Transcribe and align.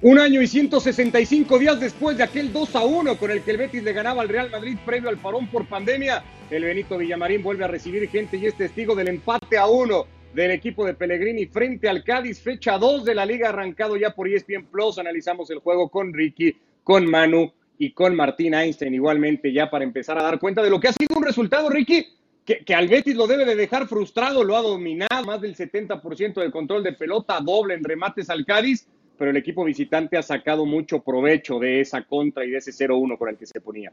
Un 0.00 0.20
año 0.20 0.40
y 0.40 0.46
165 0.46 1.58
días 1.58 1.80
después 1.80 2.16
de 2.16 2.22
aquel 2.22 2.52
2 2.52 2.76
a 2.76 2.84
1 2.84 3.18
con 3.18 3.32
el 3.32 3.42
que 3.42 3.50
el 3.50 3.56
Betis 3.56 3.82
le 3.82 3.92
ganaba 3.92 4.22
al 4.22 4.28
Real 4.28 4.48
Madrid 4.48 4.78
previo 4.86 5.08
al 5.08 5.18
parón 5.18 5.48
por 5.48 5.66
pandemia, 5.66 6.22
el 6.52 6.62
Benito 6.62 6.98
Villamarín 6.98 7.42
vuelve 7.42 7.64
a 7.64 7.68
recibir 7.68 8.08
gente 8.08 8.36
y 8.36 8.46
es 8.46 8.54
testigo 8.54 8.94
del 8.94 9.08
empate 9.08 9.58
a 9.58 9.66
1 9.66 10.06
del 10.34 10.52
equipo 10.52 10.86
de 10.86 10.94
Pellegrini 10.94 11.46
frente 11.46 11.88
al 11.88 12.04
Cádiz, 12.04 12.40
fecha 12.40 12.78
2 12.78 13.04
de 13.04 13.16
la 13.16 13.26
liga 13.26 13.48
arrancado 13.48 13.96
ya 13.96 14.14
por 14.14 14.28
ESPN 14.28 14.66
Plus. 14.70 15.00
Analizamos 15.00 15.50
el 15.50 15.58
juego 15.58 15.88
con 15.88 16.14
Ricky, 16.14 16.56
con 16.84 17.04
Manu 17.10 17.52
y 17.76 17.90
con 17.90 18.14
Martín 18.14 18.54
Einstein 18.54 18.94
igualmente 18.94 19.52
ya 19.52 19.68
para 19.68 19.82
empezar 19.82 20.16
a 20.16 20.22
dar 20.22 20.38
cuenta 20.38 20.62
de 20.62 20.70
lo 20.70 20.78
que 20.78 20.86
ha 20.86 20.92
sido 20.92 21.16
un 21.16 21.24
resultado, 21.24 21.68
Ricky, 21.70 22.06
que, 22.44 22.58
que 22.64 22.74
al 22.76 22.86
Betis 22.86 23.16
lo 23.16 23.26
debe 23.26 23.44
de 23.44 23.56
dejar 23.56 23.88
frustrado, 23.88 24.44
lo 24.44 24.56
ha 24.56 24.62
dominado, 24.62 25.24
más 25.24 25.40
del 25.40 25.56
70% 25.56 26.34
del 26.34 26.52
control 26.52 26.84
de 26.84 26.92
pelota, 26.92 27.40
doble 27.40 27.74
en 27.74 27.82
remates 27.82 28.30
al 28.30 28.46
Cádiz 28.46 28.86
pero 29.18 29.30
el 29.30 29.36
equipo 29.36 29.64
visitante 29.64 30.16
ha 30.16 30.22
sacado 30.22 30.64
mucho 30.64 31.00
provecho 31.00 31.58
de 31.58 31.80
esa 31.80 32.04
contra 32.04 32.44
y 32.44 32.50
de 32.50 32.58
ese 32.58 32.70
0-1 32.70 33.18
con 33.18 33.28
el 33.28 33.36
que 33.36 33.46
se 33.46 33.60
ponía. 33.60 33.92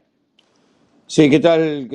Sí, 1.08 1.30
¿qué 1.30 1.40
tal? 1.40 1.88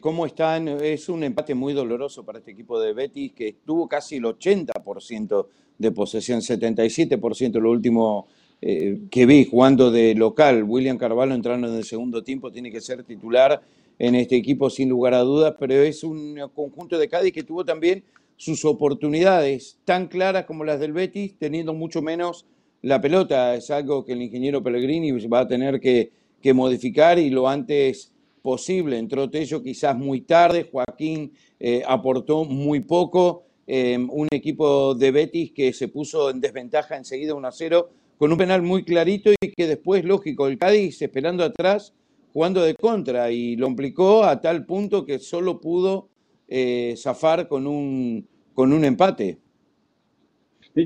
¿Cómo 0.00 0.26
están? 0.26 0.68
Es 0.68 1.08
un 1.08 1.24
empate 1.24 1.54
muy 1.54 1.72
doloroso 1.72 2.24
para 2.24 2.38
este 2.38 2.50
equipo 2.50 2.80
de 2.80 2.92
Betis 2.92 3.32
que 3.32 3.56
tuvo 3.64 3.88
casi 3.88 4.16
el 4.16 4.24
80% 4.24 5.46
de 5.78 5.90
posesión, 5.92 6.40
77% 6.40 7.60
lo 7.60 7.70
último 7.70 8.26
eh, 8.60 9.02
que 9.10 9.24
vi 9.24 9.44
jugando 9.44 9.90
de 9.90 10.14
local. 10.14 10.64
William 10.64 10.98
Carvalho 10.98 11.34
entrando 11.34 11.68
en 11.68 11.76
el 11.76 11.84
segundo 11.84 12.22
tiempo 12.22 12.50
tiene 12.50 12.70
que 12.70 12.80
ser 12.80 13.04
titular 13.04 13.62
en 13.98 14.14
este 14.14 14.36
equipo 14.36 14.68
sin 14.68 14.88
lugar 14.88 15.14
a 15.14 15.20
dudas, 15.20 15.54
pero 15.58 15.74
es 15.74 16.04
un 16.04 16.38
conjunto 16.54 16.98
de 16.98 17.08
Cádiz 17.08 17.32
que 17.32 17.44
tuvo 17.44 17.64
también 17.64 18.04
sus 18.36 18.64
oportunidades 18.64 19.78
tan 19.84 20.08
claras 20.08 20.44
como 20.44 20.64
las 20.64 20.78
del 20.78 20.92
Betis, 20.92 21.36
teniendo 21.38 21.72
mucho 21.72 22.02
menos 22.02 22.46
la 22.82 23.00
pelota. 23.00 23.54
Es 23.54 23.70
algo 23.70 24.04
que 24.04 24.12
el 24.12 24.22
ingeniero 24.22 24.62
Pellegrini 24.62 25.10
va 25.26 25.40
a 25.40 25.48
tener 25.48 25.80
que, 25.80 26.12
modificar 26.54 27.18
y 27.18 27.30
lo 27.30 27.48
antes 27.48 28.12
posible. 28.42 28.98
Entró 28.98 29.28
Tello 29.28 29.62
quizás 29.62 29.96
muy 29.96 30.22
tarde, 30.22 30.68
Joaquín 30.70 31.32
eh, 31.60 31.82
aportó 31.86 32.44
muy 32.44 32.80
poco. 32.80 33.44
Em, 33.66 34.08
un 34.10 34.28
equipo 34.30 34.94
de 34.94 35.10
Betis 35.10 35.52
que 35.52 35.74
se 35.74 35.88
puso 35.88 36.30
en 36.30 36.40
desventaja 36.40 36.96
enseguida 36.96 37.34
1 37.34 37.48
a 37.48 37.52
0 37.52 37.90
con 38.16 38.32
un 38.32 38.38
penal 38.38 38.62
muy 38.62 38.82
clarito 38.82 39.30
y 39.30 39.50
que 39.50 39.66
después, 39.66 40.04
lógico, 40.04 40.46
el 40.46 40.56
Cádiz 40.56 41.02
esperando 41.02 41.44
atrás, 41.44 41.92
jugando 42.32 42.62
de 42.62 42.74
contra 42.74 43.30
y 43.30 43.56
lo 43.56 43.66
complicó 43.66 44.24
a 44.24 44.40
tal 44.40 44.64
punto 44.64 45.04
que 45.04 45.18
solo 45.18 45.60
pudo 45.60 46.08
eh, 46.48 46.94
zafar 46.96 47.46
con 47.46 47.66
un, 47.66 48.26
con 48.54 48.72
un 48.72 48.86
empate. 48.86 49.38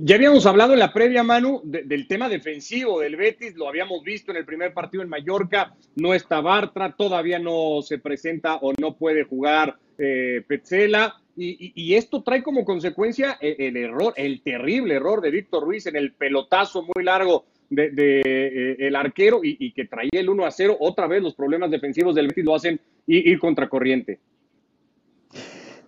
Ya 0.00 0.16
habíamos 0.16 0.46
hablado 0.46 0.72
en 0.72 0.78
la 0.78 0.90
previa, 0.90 1.22
Manu, 1.22 1.60
del 1.64 2.06
tema 2.06 2.30
defensivo 2.30 3.00
del 3.00 3.16
Betis, 3.16 3.54
lo 3.56 3.68
habíamos 3.68 4.02
visto 4.02 4.30
en 4.30 4.38
el 4.38 4.46
primer 4.46 4.72
partido 4.72 5.02
en 5.02 5.10
Mallorca, 5.10 5.74
no 5.96 6.14
está 6.14 6.40
Bartra, 6.40 6.92
todavía 6.96 7.38
no 7.38 7.82
se 7.82 7.98
presenta 7.98 8.56
o 8.56 8.72
no 8.80 8.96
puede 8.96 9.24
jugar 9.24 9.76
eh, 9.98 10.42
Petzela, 10.46 11.20
y, 11.36 11.94
esto 11.94 12.22
trae 12.22 12.42
como 12.42 12.64
consecuencia 12.64 13.36
el, 13.40 13.56
el, 13.58 13.76
error, 13.76 14.14
el 14.16 14.42
terrible 14.42 14.94
error 14.94 15.20
de 15.20 15.30
Víctor 15.30 15.64
Ruiz 15.64 15.86
en 15.86 15.96
el 15.96 16.12
pelotazo 16.12 16.86
muy 16.94 17.04
largo 17.04 17.44
de, 17.68 18.76
eh, 18.78 18.92
arquero 18.94 19.40
y, 19.42 19.72
que 19.72 19.86
traía 19.86 20.20
el 20.20 20.30
1 20.30 20.46
a 20.46 20.50
0, 20.50 20.76
otra 20.80 21.06
vez 21.06 21.22
los 21.22 21.34
problemas 21.34 21.70
defensivos 21.70 22.14
del 22.14 22.28
Betis 22.28 22.44
lo 22.44 22.54
hacen 22.54 22.80
ir, 23.06 23.26
ir 23.26 23.38
contracorriente. 23.38 24.20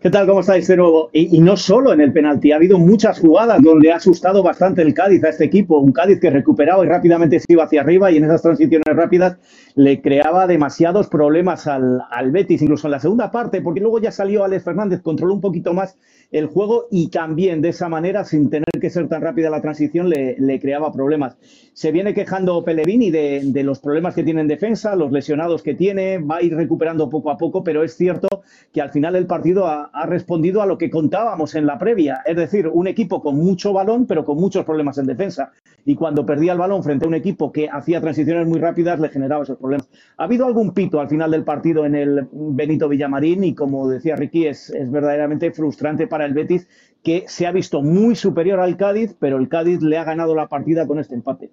¿Qué 0.05 0.11
tal? 0.11 0.27
¿Cómo 0.27 0.41
estáis 0.41 0.67
de 0.69 0.77
nuevo? 0.77 1.09
Y, 1.15 1.41
no 1.41 1.57
solo 1.57 1.91
en 1.95 2.03
el 2.03 2.13
penalti, 2.13 2.53
ha 2.53 2.57
habido 2.57 2.79
muchas 2.79 3.21
jugadas 3.21 3.63
donde 3.63 3.91
ha 3.91 3.97
asustado 3.97 4.43
bastante 4.43 4.83
el 4.83 4.93
Cádiz 4.93 5.25
a 5.25 5.31
este 5.31 5.47
equipo. 5.47 5.79
Un 5.79 5.93
Cádiz 5.93 6.21
que 6.21 6.29
recuperaba 6.29 6.85
y 6.85 6.89
rápidamente 6.91 7.41
se 7.41 7.51
iba 7.55 7.65
hacia 7.65 7.81
arriba 7.81 8.11
y 8.11 8.19
en 8.19 8.25
esas 8.25 8.43
transiciones 8.43 8.85
rápidas 8.85 9.39
le 9.77 10.03
creaba 10.03 10.47
demasiados 10.47 11.09
problemas 11.09 11.67
al, 11.67 12.03
al 12.11 12.33
Betis, 12.33 12.61
incluso 12.61 12.87
en 12.87 12.91
la 12.91 13.01
segunda 13.01 13.31
parte, 13.31 13.63
porque 13.63 13.81
luego 13.81 13.99
ya 13.99 14.11
salió 14.11 14.45
Alex 14.45 14.65
Fernández, 14.65 15.01
controló 15.01 15.33
un 15.33 15.41
poquito 15.41 15.73
más 15.73 15.97
el 16.35 16.47
juego 16.47 16.89
y 16.91 17.11
también 17.11 17.63
de 17.63 17.69
esa 17.69 17.89
manera, 17.89 18.25
sin 18.25 18.51
tener 18.51 18.65
que 18.81 18.91
ser 18.91 19.09
tan 19.09 19.23
rápida 19.23 19.51
la 19.51 19.61
transición, 19.61 20.09
le, 20.09 20.61
creaba 20.61 20.93
problemas. 20.93 21.37
Se 21.75 21.93
viene 21.93 22.13
quejando 22.13 22.65
Pellegrini 22.65 23.13
de, 23.13 23.41
de, 23.45 23.63
los 23.63 23.79
problemas 23.79 24.17
que 24.17 24.25
tiene 24.25 24.41
en 24.41 24.49
defensa, 24.49 24.97
los 24.97 25.13
lesionados 25.13 25.63
que 25.63 25.75
tiene, 25.75 26.19
va 26.19 26.39
a 26.39 26.43
ir 26.43 26.57
recuperando 26.57 27.09
poco 27.09 27.31
a 27.31 27.39
poco, 27.39 27.63
pero 27.63 27.85
es 27.85 27.97
cierto 27.97 28.27
que 28.73 28.81
al 28.81 28.91
final 28.91 29.15
el 29.15 29.29
partido 29.29 29.69
ha, 29.69 29.91
ha 29.93 30.07
respondido 30.07 30.61
a 30.61 30.67
lo 30.67 30.77
que 30.77 30.91
contábamos 30.91 31.55
en 31.55 31.67
la 31.67 31.79
previa, 31.79 32.23
es 32.27 32.37
decir, 32.37 32.67
un 32.67 32.89
equipo 32.89 33.23
con 33.23 33.37
mucho 33.37 33.73
balón, 33.73 34.07
pero 34.07 34.25
con 34.25 34.37
muchos 34.37 34.65
problemas 34.65 34.99
en 34.99 35.07
defensa. 35.07 35.53
Y 35.87 35.95
cuando 35.95 36.27
perdía 36.27 36.53
el 36.53 36.59
balón 36.59 36.83
frente 36.83 37.05
a 37.05 37.09
un 37.09 37.15
equipo 37.15 37.53
que 37.53 37.69
hacía 37.69 38.01
transiciones 38.01 38.49
muy 38.49 38.59
rápidas, 38.59 38.99
le 38.99 39.09
generaba 39.09 39.45
esos 39.45 39.59
problemas. 39.59 39.89
Ha 40.17 40.25
habido 40.25 40.47
algún 40.47 40.73
pito 40.73 40.99
al 40.99 41.09
final 41.09 41.31
del 41.31 41.45
partido 41.45 41.85
en 41.85 41.95
el 41.95 42.27
Benito 42.33 42.89
Villamarín 42.89 43.45
y 43.45 43.55
como 43.55 43.89
decía 43.89 44.17
Ricky, 44.17 44.47
es, 44.47 44.71
es 44.71 44.91
verdaderamente 44.91 45.53
frustrante 45.53 46.07
para 46.07 46.24
el 46.27 46.35
Betis, 46.35 46.69
que 47.03 47.25
se 47.29 47.47
ha 47.47 47.53
visto 47.53 47.83
muy 47.83 48.17
superior 48.17 48.61
al 48.61 48.77
Cádiz, 48.77 49.15
pero 49.19 49.39
el 49.39 49.49
Cádiz 49.49 49.83
le 49.83 49.99
ha 49.99 50.05
ganado 50.05 50.35
la 50.35 50.49
partida 50.49 50.87
con 50.87 50.99
este 50.99 51.15
empate. 51.15 51.51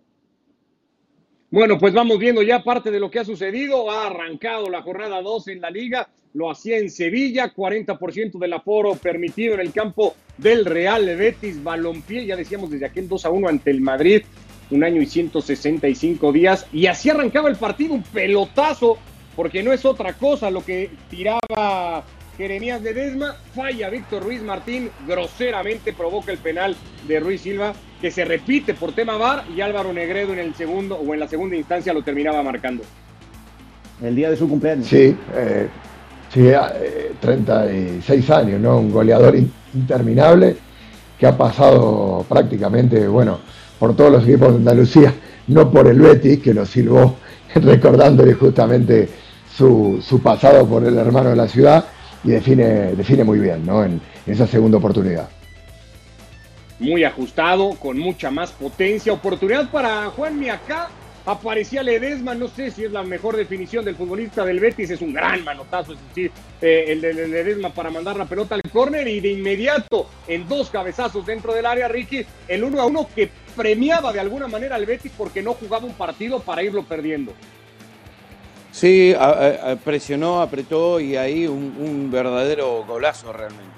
Bueno, 1.51 1.77
pues 1.77 1.93
vamos 1.93 2.17
viendo 2.17 2.41
ya 2.41 2.63
parte 2.63 2.91
de 2.91 2.99
lo 3.01 3.11
que 3.11 3.19
ha 3.19 3.25
sucedido. 3.25 3.91
Ha 3.91 4.07
arrancado 4.07 4.69
la 4.69 4.81
jornada 4.81 5.21
2 5.21 5.49
en 5.49 5.59
la 5.59 5.69
liga. 5.69 6.07
Lo 6.33 6.49
hacía 6.49 6.77
en 6.77 6.89
Sevilla, 6.89 7.53
40% 7.53 8.39
del 8.39 8.53
aforo 8.53 8.95
permitido 8.95 9.55
en 9.55 9.59
el 9.59 9.73
campo 9.73 10.15
del 10.37 10.63
Real 10.63 11.05
Betis 11.17 11.61
Balompié. 11.61 12.25
Ya 12.25 12.37
decíamos 12.37 12.71
desde 12.71 12.85
aquel 12.85 13.09
2 13.09 13.25
a 13.25 13.31
1 13.31 13.49
ante 13.49 13.69
el 13.69 13.81
Madrid, 13.81 14.21
un 14.69 14.85
año 14.85 15.01
y 15.01 15.05
165 15.05 16.31
días. 16.31 16.65
Y 16.71 16.85
así 16.85 17.09
arrancaba 17.09 17.49
el 17.49 17.57
partido, 17.57 17.95
un 17.95 18.03
pelotazo, 18.03 18.97
porque 19.35 19.61
no 19.61 19.73
es 19.73 19.83
otra 19.83 20.13
cosa 20.13 20.49
lo 20.49 20.63
que 20.63 20.89
tiraba 21.09 22.05
Jeremías 22.41 22.81
Ledesma, 22.81 23.35
falla 23.53 23.91
Víctor 23.91 24.23
Ruiz 24.23 24.41
Martín, 24.41 24.89
groseramente 25.07 25.93
provoca 25.93 26.31
el 26.31 26.39
penal 26.39 26.75
de 27.07 27.19
Ruiz 27.19 27.41
Silva, 27.41 27.71
que 28.01 28.09
se 28.09 28.25
repite 28.25 28.73
por 28.73 28.93
tema 28.93 29.15
VAR 29.15 29.43
y 29.55 29.61
Álvaro 29.61 29.93
Negredo 29.93 30.33
en 30.33 30.39
el 30.39 30.55
segundo 30.55 30.95
o 30.95 31.13
en 31.13 31.19
la 31.19 31.27
segunda 31.27 31.55
instancia 31.55 31.93
lo 31.93 32.01
terminaba 32.01 32.41
marcando. 32.41 32.81
El 34.01 34.15
día 34.15 34.31
de 34.31 34.37
su 34.37 34.49
cumpleaños. 34.49 34.87
Sí, 34.87 35.15
eh, 35.35 35.67
sí 36.33 36.49
36 37.19 38.09
eh, 38.27 38.33
años, 38.33 38.59
¿no? 38.59 38.79
Un 38.79 38.91
goleador 38.91 39.35
interminable 39.75 40.57
que 41.19 41.27
ha 41.27 41.37
pasado 41.37 42.25
prácticamente, 42.27 43.07
bueno, 43.07 43.39
por 43.77 43.95
todos 43.95 44.13
los 44.13 44.23
equipos 44.23 44.49
de 44.49 44.55
Andalucía, 44.55 45.13
no 45.47 45.69
por 45.69 45.85
el 45.85 46.01
Betis, 46.01 46.39
que 46.39 46.55
lo 46.55 46.65
silbó 46.65 47.17
recordándole 47.53 48.33
justamente 48.33 49.07
su, 49.55 50.03
su 50.03 50.23
pasado 50.23 50.65
por 50.65 50.83
el 50.83 50.97
hermano 50.97 51.29
de 51.29 51.35
la 51.35 51.47
ciudad, 51.47 51.85
y 52.23 52.29
define, 52.29 52.95
define 52.95 53.23
muy 53.23 53.39
bien 53.39 53.65
¿no? 53.65 53.83
en, 53.83 54.01
esa 54.25 54.47
segunda 54.47 54.77
oportunidad. 54.77 55.29
Muy 56.79 57.03
ajustado, 57.03 57.71
con 57.75 57.97
mucha 57.99 58.31
más 58.31 58.51
potencia. 58.51 59.13
Oportunidad 59.13 59.69
para 59.69 60.05
Juan 60.07 60.39
Miacá. 60.39 60.89
Aparecía 61.23 61.83
Ledesma, 61.83 62.33
no 62.33 62.47
sé 62.47 62.71
si 62.71 62.83
es 62.83 62.91
la 62.91 63.03
mejor 63.03 63.37
definición 63.37 63.85
del 63.85 63.95
futbolista 63.95 64.43
del 64.43 64.59
Betis, 64.59 64.89
es 64.89 65.01
un 65.01 65.13
gran 65.13 65.43
manotazo, 65.43 65.93
es 65.93 65.99
decir, 66.07 66.31
eh, 66.59 66.85
el 66.87 67.01
de 67.01 67.13
Ledesma 67.13 67.69
para 67.69 67.91
mandar 67.91 68.17
la 68.17 68.25
pelota 68.25 68.55
al 68.55 68.63
córner 68.71 69.07
y 69.07 69.19
de 69.19 69.29
inmediato 69.29 70.09
en 70.27 70.47
dos 70.47 70.71
cabezazos 70.71 71.23
dentro 71.23 71.53
del 71.53 71.67
área, 71.67 71.87
Ricky, 71.87 72.25
el 72.47 72.63
uno 72.63 72.81
a 72.81 72.87
uno 72.87 73.07
que 73.13 73.29
premiaba 73.55 74.11
de 74.11 74.19
alguna 74.19 74.47
manera 74.47 74.75
al 74.75 74.87
Betis 74.87 75.11
porque 75.15 75.43
no 75.43 75.53
jugaba 75.53 75.85
un 75.85 75.93
partido 75.93 76.39
para 76.39 76.63
irlo 76.63 76.81
perdiendo. 76.85 77.33
Sí, 78.71 79.13
presionó, 79.83 80.41
apretó 80.41 80.99
y 80.99 81.17
ahí 81.17 81.45
un, 81.45 82.09
verdadero 82.11 82.85
golazo 82.85 83.33
realmente. 83.33 83.69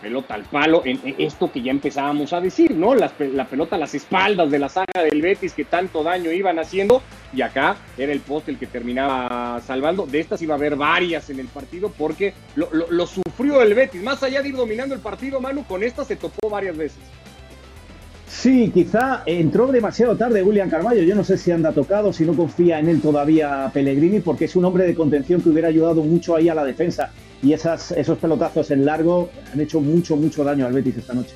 Pelota 0.00 0.34
al 0.34 0.44
palo, 0.44 0.82
en, 0.84 1.00
esto 1.18 1.50
que 1.50 1.62
ya 1.62 1.70
empezábamos 1.70 2.32
a 2.32 2.40
decir, 2.40 2.72
¿no? 2.72 2.94
la 2.94 3.08
pelota 3.08 3.76
a 3.76 3.78
las 3.78 3.94
espaldas 3.94 4.50
de 4.50 4.58
la 4.58 4.68
saga 4.68 5.02
del 5.02 5.20
Betis 5.20 5.52
que 5.52 5.64
tanto 5.64 6.02
daño 6.02 6.30
iban 6.30 6.58
haciendo 6.58 7.02
y 7.32 7.42
acá 7.42 7.76
era 7.98 8.12
el 8.12 8.20
poste 8.20 8.52
el 8.52 8.58
que 8.58 8.66
terminaba 8.66 9.60
salvando. 9.60 10.06
De 10.06 10.20
estas 10.20 10.40
iba 10.42 10.54
a 10.54 10.58
haber 10.58 10.76
varias 10.76 11.28
en 11.30 11.40
el 11.40 11.48
partido 11.48 11.90
porque 11.96 12.34
lo, 12.54 12.68
lo 12.72 13.06
sufrió 13.06 13.62
el 13.62 13.74
Betis. 13.74 14.02
Más 14.02 14.22
allá 14.22 14.42
de 14.42 14.50
ir 14.50 14.56
dominando 14.56 14.94
el 14.94 15.00
partido, 15.00 15.40
Manu, 15.40 15.64
con 15.64 15.82
esta 15.82 16.04
se 16.04 16.16
topó 16.16 16.50
varias 16.50 16.76
veces. 16.76 17.00
Sí, 18.38 18.70
quizá 18.72 19.22
entró 19.24 19.72
demasiado 19.72 20.14
tarde 20.14 20.42
William 20.42 20.68
Carvalho. 20.68 21.02
Yo 21.02 21.14
no 21.14 21.24
sé 21.24 21.38
si 21.38 21.50
anda 21.50 21.72
tocado, 21.72 22.12
si 22.12 22.24
no 22.24 22.34
confía 22.34 22.78
en 22.78 22.88
él 22.88 23.00
todavía 23.00 23.70
Pellegrini, 23.72 24.20
porque 24.20 24.44
es 24.44 24.54
un 24.54 24.66
hombre 24.66 24.84
de 24.84 24.94
contención 24.94 25.40
que 25.40 25.48
hubiera 25.48 25.68
ayudado 25.68 26.02
mucho 26.02 26.36
ahí 26.36 26.50
a 26.50 26.54
la 26.54 26.62
defensa. 26.62 27.10
Y 27.42 27.54
esos 27.54 28.18
pelotazos 28.20 28.70
en 28.70 28.84
largo 28.84 29.30
han 29.52 29.60
hecho 29.60 29.80
mucho, 29.80 30.16
mucho 30.16 30.44
daño 30.44 30.66
al 30.66 30.74
Betis 30.74 30.98
esta 30.98 31.14
noche. 31.14 31.34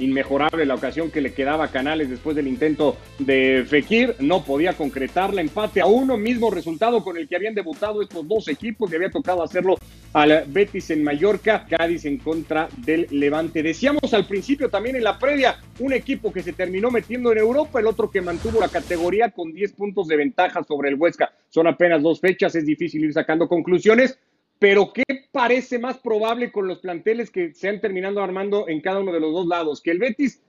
Inmejorable 0.00 0.66
la 0.66 0.74
ocasión 0.74 1.10
que 1.10 1.20
le 1.20 1.32
quedaba 1.32 1.64
a 1.64 1.70
Canales 1.70 2.10
después 2.10 2.34
del 2.34 2.48
intento 2.48 2.96
de 3.18 3.64
Fekir, 3.66 4.16
no 4.18 4.44
podía 4.44 4.72
concretarla, 4.72 5.40
empate 5.40 5.80
a 5.80 5.86
uno, 5.86 6.16
mismo 6.16 6.50
resultado 6.50 7.02
con 7.04 7.16
el 7.16 7.28
que 7.28 7.36
habían 7.36 7.54
debutado 7.54 8.02
estos 8.02 8.26
dos 8.26 8.48
equipos, 8.48 8.90
le 8.90 8.96
había 8.96 9.10
tocado 9.10 9.42
hacerlo 9.42 9.76
al 10.12 10.44
Betis 10.48 10.90
en 10.90 11.04
Mallorca, 11.04 11.66
Cádiz 11.68 12.04
en 12.04 12.18
contra 12.18 12.68
del 12.78 13.06
Levante. 13.10 13.62
Decíamos 13.62 14.12
al 14.12 14.26
principio 14.26 14.68
también 14.68 14.96
en 14.96 15.04
la 15.04 15.18
previa, 15.18 15.56
un 15.78 15.92
equipo 15.92 16.32
que 16.32 16.42
se 16.42 16.52
terminó 16.52 16.90
metiendo 16.90 17.30
en 17.32 17.38
Europa, 17.38 17.80
el 17.80 17.86
otro 17.86 18.10
que 18.10 18.20
mantuvo 18.20 18.60
la 18.60 18.68
categoría 18.68 19.30
con 19.30 19.52
10 19.52 19.72
puntos 19.72 20.08
de 20.08 20.16
ventaja 20.16 20.64
sobre 20.64 20.88
el 20.88 20.96
Huesca. 20.96 21.32
Son 21.48 21.66
apenas 21.66 22.02
dos 22.02 22.20
fechas, 22.20 22.54
es 22.54 22.66
difícil 22.66 23.04
ir 23.04 23.12
sacando 23.12 23.48
conclusiones, 23.48 24.18
pero 24.60 24.92
¿qué 24.92 25.02
parece 25.32 25.78
más 25.78 25.98
probable 25.98 26.52
con 26.52 26.68
los 26.68 26.78
planteles 26.78 27.30
que 27.30 27.54
se 27.54 27.68
han 27.68 27.80
terminado 27.80 28.22
armando 28.22 28.68
en 28.68 28.82
cada 28.82 29.00
uno 29.00 29.10
de 29.10 29.18
los 29.18 29.32
dos 29.32 29.46
lados? 29.46 29.80
¿Que 29.80 29.90
el 29.90 29.98
Betis 29.98 30.42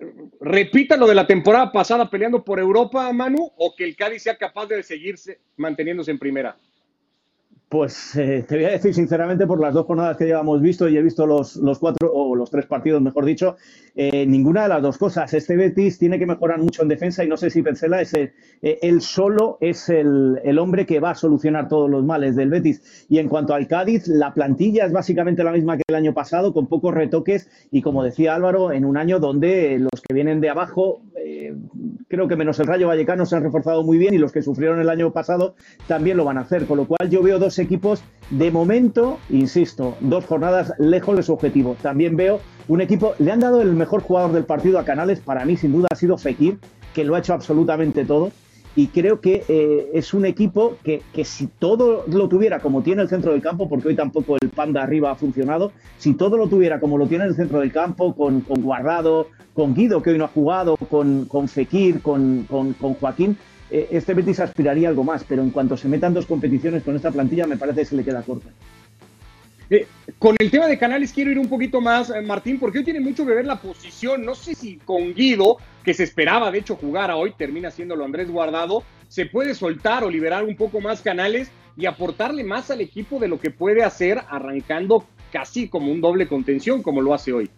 eh, 0.00 0.06
repita 0.40 0.96
lo 0.96 1.06
de 1.06 1.14
la 1.14 1.26
temporada 1.26 1.70
pasada 1.70 2.10
peleando 2.10 2.42
por 2.42 2.58
Europa, 2.58 3.12
Manu, 3.12 3.52
o 3.56 3.76
que 3.76 3.84
el 3.84 3.94
Cádiz 3.94 4.22
sea 4.22 4.38
capaz 4.38 4.66
de 4.66 4.82
seguirse 4.82 5.38
manteniéndose 5.58 6.10
en 6.10 6.18
primera? 6.18 6.56
Pues 7.68 8.16
eh, 8.16 8.46
te 8.48 8.56
voy 8.56 8.64
a 8.64 8.70
decir 8.70 8.94
sinceramente, 8.94 9.46
por 9.46 9.60
las 9.60 9.74
dos 9.74 9.84
jornadas 9.84 10.16
que 10.16 10.24
llevamos 10.24 10.62
visto 10.62 10.88
y 10.88 10.96
he 10.96 11.02
visto 11.02 11.26
los, 11.26 11.60
cuatro 11.78 12.10
o 12.10 12.34
los 12.34 12.50
tres 12.50 12.64
partidos, 12.64 13.02
mejor 13.02 13.26
dicho, 13.26 13.56
eh, 13.94 14.24
ninguna 14.24 14.62
de 14.62 14.70
las 14.70 14.80
dos 14.80 14.96
cosas. 14.96 15.34
Este 15.34 15.54
Betis 15.54 15.98
tiene 15.98 16.18
que 16.18 16.24
mejorar 16.24 16.58
mucho 16.60 16.80
en 16.80 16.88
defensa 16.88 17.24
y 17.24 17.28
no 17.28 17.36
sé 17.36 17.50
si 17.50 17.60
Pencela 17.60 18.00
es 18.00 18.14
el, 18.14 18.32
eh, 18.62 18.78
él 18.80 19.02
solo 19.02 19.58
es 19.60 19.90
el, 19.90 20.40
el, 20.44 20.58
hombre 20.58 20.86
que 20.86 20.98
va 20.98 21.10
a 21.10 21.14
solucionar 21.14 21.68
todos 21.68 21.90
los 21.90 22.02
males 22.06 22.36
del 22.36 22.48
Betis. 22.48 23.04
Y 23.10 23.18
en 23.18 23.28
cuanto 23.28 23.52
al 23.52 23.68
Cádiz, 23.68 24.08
la 24.08 24.32
plantilla 24.32 24.86
es 24.86 24.92
básicamente 24.92 25.44
la 25.44 25.52
misma 25.52 25.76
que 25.76 25.82
el 25.88 25.94
año 25.94 26.14
pasado, 26.14 26.54
con 26.54 26.68
pocos 26.68 26.94
retoques 26.94 27.50
y 27.70 27.82
como 27.82 28.02
decía 28.02 28.34
Álvaro, 28.34 28.72
en 28.72 28.86
un 28.86 28.96
año 28.96 29.18
donde 29.18 29.78
los 29.78 30.00
que 30.00 30.14
vienen 30.14 30.40
de 30.40 30.48
abajo, 30.48 31.02
creo 32.08 32.26
que 32.26 32.36
menos 32.36 32.58
el 32.58 32.66
Rayo 32.66 32.88
Vallecano 32.88 33.26
se 33.26 33.36
han 33.36 33.42
reforzado 33.42 33.82
muy 33.84 33.98
bien 33.98 34.14
y 34.14 34.18
los 34.18 34.32
que 34.32 34.42
sufrieron 34.42 34.80
el 34.80 34.88
año 34.88 35.12
pasado 35.12 35.54
también 35.86 36.16
lo 36.16 36.24
van 36.24 36.38
a 36.38 36.42
hacer. 36.42 36.66
Con 36.66 36.78
lo 36.78 36.86
cual 36.86 37.08
yo 37.08 37.22
veo 37.22 37.38
dos 37.38 37.58
equipos, 37.58 38.02
de 38.30 38.50
momento, 38.50 39.18
insisto, 39.30 39.96
dos 40.00 40.24
jornadas 40.24 40.72
lejos 40.78 41.16
de 41.16 41.22
su 41.22 41.32
objetivo. 41.32 41.76
También 41.80 42.16
veo 42.16 42.40
un 42.66 42.80
equipo, 42.80 43.14
le 43.18 43.30
han 43.30 43.40
dado 43.40 43.62
el 43.62 43.72
mejor 43.72 44.02
jugador 44.02 44.32
del 44.32 44.44
partido 44.44 44.78
a 44.78 44.84
Canales, 44.84 45.20
para 45.20 45.44
mí 45.44 45.56
sin 45.56 45.72
duda 45.72 45.88
ha 45.90 45.96
sido 45.96 46.18
Fekir, 46.18 46.58
que 46.94 47.04
lo 47.04 47.14
ha 47.14 47.18
hecho 47.18 47.34
absolutamente 47.34 48.04
todo. 48.04 48.32
Y 48.78 48.86
creo 48.86 49.20
que 49.20 49.42
eh, 49.48 49.90
es 49.92 50.14
un 50.14 50.24
equipo 50.24 50.76
que, 50.84 51.02
que, 51.12 51.24
si 51.24 51.48
todo 51.48 52.04
lo 52.06 52.28
tuviera 52.28 52.60
como 52.60 52.80
tiene 52.80 53.02
el 53.02 53.08
centro 53.08 53.32
del 53.32 53.42
campo, 53.42 53.68
porque 53.68 53.88
hoy 53.88 53.96
tampoco 53.96 54.36
el 54.40 54.50
panda 54.50 54.84
arriba 54.84 55.10
ha 55.10 55.16
funcionado, 55.16 55.72
si 55.96 56.14
todo 56.14 56.36
lo 56.36 56.46
tuviera 56.46 56.78
como 56.78 56.96
lo 56.96 57.08
tiene 57.08 57.24
el 57.24 57.34
centro 57.34 57.58
del 57.58 57.72
campo, 57.72 58.14
con, 58.14 58.42
con 58.42 58.62
Guardado, 58.62 59.26
con 59.52 59.74
Guido, 59.74 60.00
que 60.00 60.10
hoy 60.10 60.18
no 60.18 60.26
ha 60.26 60.28
jugado, 60.28 60.76
con, 60.76 61.24
con 61.24 61.48
Fekir, 61.48 62.02
con, 62.02 62.44
con, 62.44 62.72
Joaquín, 62.72 63.36
eh, 63.68 63.88
este 63.90 64.14
Betis 64.14 64.38
aspiraría 64.38 64.90
algo 64.90 65.02
más, 65.02 65.24
pero 65.24 65.42
en 65.42 65.50
cuanto 65.50 65.76
se 65.76 65.88
metan 65.88 66.14
dos 66.14 66.26
competiciones 66.26 66.84
con 66.84 66.94
esta 66.94 67.10
plantilla, 67.10 67.48
me 67.48 67.56
parece 67.56 67.80
que 67.80 67.86
se 67.86 67.96
le 67.96 68.04
queda 68.04 68.22
corta. 68.22 68.50
Eh, 69.70 69.86
con 70.18 70.34
el 70.38 70.50
tema 70.50 70.66
de 70.66 70.78
canales 70.78 71.12
quiero 71.12 71.30
ir 71.30 71.38
un 71.38 71.48
poquito 71.48 71.80
más, 71.80 72.10
eh, 72.10 72.20
Martín, 72.22 72.58
porque 72.58 72.78
hoy 72.78 72.84
tiene 72.84 73.00
mucho 73.00 73.26
que 73.26 73.32
ver 73.32 73.44
la 73.44 73.60
posición. 73.60 74.24
No 74.24 74.34
sé 74.34 74.54
si 74.54 74.76
con 74.76 75.14
Guido, 75.14 75.58
que 75.84 75.94
se 75.94 76.04
esperaba 76.04 76.50
de 76.50 76.58
hecho 76.58 76.76
jugar 76.76 77.10
a 77.10 77.16
hoy, 77.16 77.32
termina 77.36 77.70
siéndolo 77.70 78.04
Andrés 78.04 78.30
Guardado, 78.30 78.82
se 79.08 79.26
puede 79.26 79.54
soltar 79.54 80.04
o 80.04 80.10
liberar 80.10 80.44
un 80.44 80.56
poco 80.56 80.80
más 80.80 81.02
canales 81.02 81.50
y 81.76 81.86
aportarle 81.86 82.44
más 82.44 82.70
al 82.70 82.80
equipo 82.80 83.18
de 83.18 83.28
lo 83.28 83.38
que 83.38 83.50
puede 83.50 83.84
hacer 83.84 84.20
arrancando 84.28 85.04
casi 85.32 85.68
como 85.68 85.92
un 85.92 86.00
doble 86.00 86.26
contención, 86.26 86.82
como 86.82 87.02
lo 87.02 87.14
hace 87.14 87.32
hoy. 87.32 87.50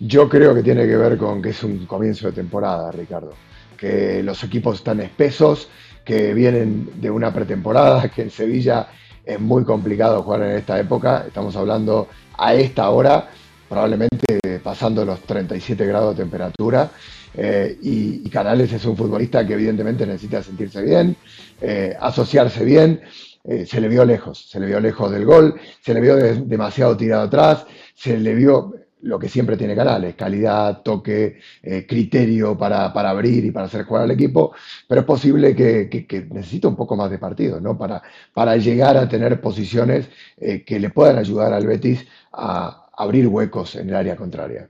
Yo 0.00 0.28
creo 0.28 0.54
que 0.54 0.62
tiene 0.62 0.86
que 0.86 0.96
ver 0.96 1.18
con 1.18 1.42
que 1.42 1.50
es 1.50 1.62
un 1.62 1.84
comienzo 1.86 2.26
de 2.26 2.32
temporada, 2.32 2.90
Ricardo 2.90 3.34
que 3.80 4.22
los 4.22 4.44
equipos 4.44 4.76
están 4.76 5.00
espesos, 5.00 5.70
que 6.04 6.34
vienen 6.34 7.00
de 7.00 7.10
una 7.10 7.32
pretemporada, 7.32 8.10
que 8.10 8.20
en 8.20 8.30
Sevilla 8.30 8.88
es 9.34 9.40
muy 9.40 9.64
complicado 9.64 10.22
jugar 10.22 10.42
en 10.42 10.56
esta 10.56 10.78
época. 10.78 11.24
Estamos 11.26 11.54
hablando 11.54 12.08
a 12.36 12.54
esta 12.54 12.90
hora, 12.90 13.28
probablemente 13.68 14.40
pasando 14.62 15.04
los 15.04 15.20
37 15.20 15.86
grados 15.86 16.16
de 16.16 16.22
temperatura. 16.24 16.90
Eh, 17.34 17.78
y, 17.80 18.28
Canales 18.28 18.72
es 18.72 18.84
un 18.84 18.96
futbolista 18.96 19.46
que 19.46 19.54
evidentemente 19.54 20.04
necesita 20.04 20.42
sentirse 20.42 20.82
bien, 20.82 21.16
eh, 21.60 21.96
asociarse 21.98 22.64
bien. 22.64 23.00
Eh, 23.44 23.64
se 23.64 23.80
le 23.80 23.88
vio 23.88 24.04
lejos, 24.04 24.48
se 24.50 24.60
le 24.60 24.66
vio 24.66 24.80
lejos 24.80 25.10
del 25.10 25.24
gol, 25.24 25.54
se 25.80 25.94
le 25.94 26.00
vio 26.00 26.16
demasiado 26.16 26.96
tirado 26.96 27.22
atrás, 27.22 27.64
se 27.94 28.18
le 28.18 28.34
vio 28.34 28.74
lo 29.02 29.18
que 29.18 29.28
siempre 29.28 29.56
tiene 29.56 29.74
Canales, 29.74 30.14
calidad, 30.14 30.82
toque, 30.82 31.38
eh, 31.62 31.86
criterio 31.86 32.56
para, 32.56 32.86
abrir 32.86 33.44
y 33.44 33.50
para 33.50 33.66
hacer 33.66 33.84
jugar 33.84 34.04
al 34.04 34.10
equipo, 34.10 34.52
pero 34.88 35.02
es 35.02 35.06
posible 35.06 35.54
que, 35.54 35.88
que, 35.88 36.26
necesite 36.30 36.66
un 36.66 36.76
poco 36.76 36.96
más 36.96 37.10
de 37.10 37.18
partido, 37.18 37.60
¿no? 37.60 37.78
Para, 37.78 38.02
para 38.34 38.56
llegar 38.56 38.96
a 38.96 39.08
tener 39.08 39.40
posiciones 39.40 40.08
eh, 40.36 40.64
que 40.64 40.78
le 40.78 40.90
puedan 40.90 41.18
ayudar 41.18 41.52
al 41.52 41.66
Betis 41.66 42.06
a 42.32 42.88
abrir 42.96 43.26
huecos 43.26 43.76
en 43.76 43.88
el 43.88 43.96
área 43.96 44.16
contraria. 44.16 44.68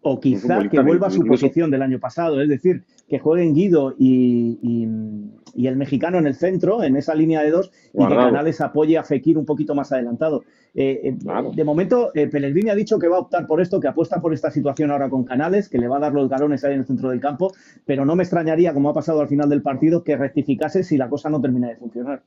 O 0.00 0.20
quizá 0.20 0.68
que 0.68 0.80
vuelva 0.80 1.08
a 1.08 1.10
su 1.10 1.24
posición 1.24 1.70
del 1.70 1.82
año 1.82 1.98
pasado, 1.98 2.40
es 2.40 2.48
decir, 2.48 2.84
que 3.08 3.18
jueguen 3.18 3.54
Guido 3.54 3.94
y, 3.98 4.58
y, 5.54 5.66
el 5.66 5.76
mexicano 5.76 6.18
en 6.18 6.26
el 6.26 6.34
centro, 6.34 6.84
en 6.84 6.96
esa 6.96 7.14
línea 7.14 7.42
de 7.42 7.50
dos, 7.50 7.72
y 7.92 8.06
que 8.06 8.14
Canales 8.14 8.60
apoye 8.60 8.96
a 8.96 9.02
Fekir 9.02 9.36
un 9.36 9.44
poquito 9.44 9.74
más 9.74 9.90
adelantado. 9.90 10.44
Eh, 10.74 11.00
eh, 11.02 11.16
de 11.54 11.64
momento, 11.64 12.12
eh, 12.14 12.28
Pellegrini 12.28 12.70
ha 12.70 12.74
dicho 12.76 12.98
que 12.98 13.08
va 13.08 13.16
a 13.16 13.20
optar 13.20 13.46
por 13.48 13.60
esto, 13.60 13.80
que 13.80 13.88
apuesta 13.88 14.20
por 14.20 14.32
esta 14.32 14.50
situación 14.50 14.92
ahora 14.92 15.10
con 15.10 15.24
Canales, 15.24 15.68
que 15.68 15.78
le 15.78 15.88
va 15.88 15.96
a 15.96 16.00
dar 16.00 16.12
los 16.12 16.28
galones 16.28 16.62
ahí 16.64 16.74
en 16.74 16.80
el 16.80 16.86
centro 16.86 17.10
del 17.10 17.20
campo, 17.20 17.52
pero 17.84 18.04
no 18.04 18.14
me 18.14 18.22
extrañaría, 18.22 18.72
como 18.72 18.90
ha 18.90 18.94
pasado 18.94 19.20
al 19.20 19.28
final 19.28 19.48
del 19.48 19.62
partido, 19.62 20.04
que 20.04 20.16
rectificase 20.16 20.84
si 20.84 20.96
la 20.96 21.08
cosa 21.08 21.28
no 21.30 21.40
termina 21.40 21.68
de 21.68 21.76
funcionar. 21.76 22.22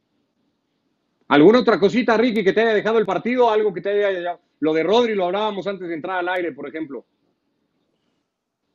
¿Alguna 1.29 1.59
otra 1.61 1.79
cosita, 1.79 2.17
Ricky, 2.17 2.43
que 2.43 2.51
te 2.51 2.61
haya 2.61 2.73
dejado 2.73 2.99
el 2.99 3.05
partido? 3.05 3.49
Algo 3.49 3.73
que 3.73 3.79
te 3.79 4.05
haya... 4.05 4.37
Lo 4.59 4.73
de 4.73 4.83
Rodri 4.83 5.15
lo 5.15 5.25
hablábamos 5.25 5.65
antes 5.65 5.87
de 5.87 5.95
entrar 5.95 6.19
al 6.19 6.27
aire, 6.27 6.51
por 6.51 6.67
ejemplo. 6.67 7.05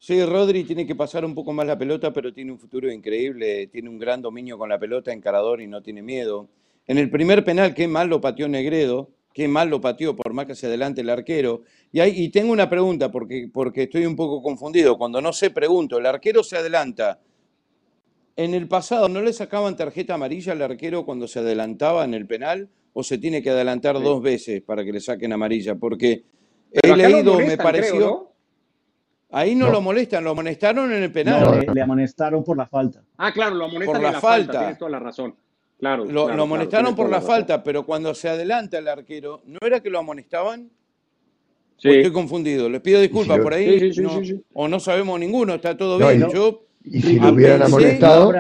Sí, 0.07 0.25
Rodri 0.25 0.63
tiene 0.63 0.87
que 0.87 0.95
pasar 0.95 1.25
un 1.25 1.35
poco 1.35 1.53
más 1.53 1.67
la 1.67 1.77
pelota, 1.77 2.13
pero 2.13 2.33
tiene 2.33 2.53
un 2.53 2.61
futuro 2.61 2.89
increíble, 2.93 3.67
tiene 3.67 3.89
un 3.89 3.99
gran 3.99 4.23
dominio 4.23 4.57
con 4.57 4.69
la 4.69 4.79
pelota, 4.79 5.13
encarador 5.13 5.61
y 5.61 5.67
no 5.67 5.83
tiene 5.83 6.01
miedo. 6.01 6.49
En 6.87 6.99
el 6.99 7.11
primer 7.11 7.45
penal, 7.45 7.75
qué 7.75 7.89
mal 7.89 8.07
lo 8.07 8.21
pateó 8.21 8.47
Negredo, 8.47 9.11
qué 9.35 9.49
mal 9.49 9.69
lo 9.69 9.81
pateó 9.81 10.15
por 10.15 10.33
más 10.33 10.47
que 10.47 10.55
se 10.55 10.69
adelante 10.69 11.01
el 11.01 11.11
arquero. 11.11 11.63
Y, 11.91 12.03
y 12.03 12.29
tengo 12.29 12.53
una 12.53 12.71
pregunta, 12.71 13.11
porque, 13.11 13.51
porque 13.53 13.83
estoy 13.83 14.07
un 14.07 14.15
poco 14.15 14.41
confundido. 14.43 14.97
Cuando 14.97 15.21
no 15.21 15.33
sé, 15.33 15.51
pregunto, 15.51 15.99
el 15.99 16.07
arquero 16.07 16.45
se 16.45 16.57
adelanta. 16.57 17.19
¿En 18.37 18.55
el 18.55 18.69
pasado 18.69 19.09
no 19.09 19.21
le 19.23 19.33
sacaban 19.33 19.77
tarjeta 19.77 20.15
amarilla 20.15 20.53
al 20.53 20.63
arquero 20.63 21.05
cuando 21.05 21.27
se 21.27 21.41
adelantaba 21.41 22.05
en 22.05 22.15
el 22.15 22.29
penal? 22.29 22.69
¿O 22.93 23.03
se 23.03 23.19
tiene 23.19 23.43
que 23.43 23.51
adelantar 23.51 24.01
dos 24.01 24.23
veces 24.23 24.63
para 24.63 24.85
que 24.85 24.93
le 24.93 25.01
saquen 25.01 25.33
amarilla? 25.33 25.75
Porque 25.75 26.23
he 26.71 26.97
leído, 26.97 27.41
me 27.41 27.57
pareció... 27.57 28.36
Ahí 29.37 29.55
no, 29.55 29.71
lo 29.71 29.83
molestan, 29.83 30.25
lo 30.25 30.31
amonestaron 30.31 30.91
en 30.93 31.03
el 31.03 31.13
penal. 31.13 31.45
No, 31.67 31.75
le, 31.75 31.83
amonestaron 31.83 32.43
por 32.43 32.57
la 32.57 32.67
falta. 32.67 33.03
Ah, 33.19 33.33
claro, 33.33 33.55
lo 33.55 33.67
amonestan 33.67 33.97
por 33.97 34.03
la, 34.03 34.13
la 34.13 34.21
falta. 34.21 34.59
Tienes 34.61 34.79
toda 34.79 34.91
la 34.93 34.99
razón. 34.99 35.35
Claro, 35.79 36.07
lo, 36.07 36.31
amonestaron 36.31 36.97
por 36.97 37.11
la, 37.11 37.21
falta, 37.21 37.63
pero 37.63 37.85
cuando 37.85 38.15
se 38.15 38.31
adelanta 38.31 38.79
el 38.79 38.89
arquero, 38.89 39.43
¿no 39.45 39.59
era 39.61 39.81
que 39.81 39.91
lo 39.91 39.99
amonestaban? 39.99 40.71
Sí. 41.77 41.91
estoy 41.91 42.13
confundido. 42.13 42.71
Les 42.71 42.81
pido 42.81 42.99
disculpas 42.99 43.39
por 43.41 43.53
ahí. 43.53 43.93
o 44.55 44.69
no 44.69 44.81
sabemos 44.81 45.21
ninguno, 45.21 45.53
está 45.53 45.77
todo 45.77 45.99
bien. 45.99 46.31
Yo, 46.31 46.63
y 46.83 47.03
si 47.03 47.21
lo 47.21 47.29
hubieran 47.29 47.63
amonestado. 47.63 48.33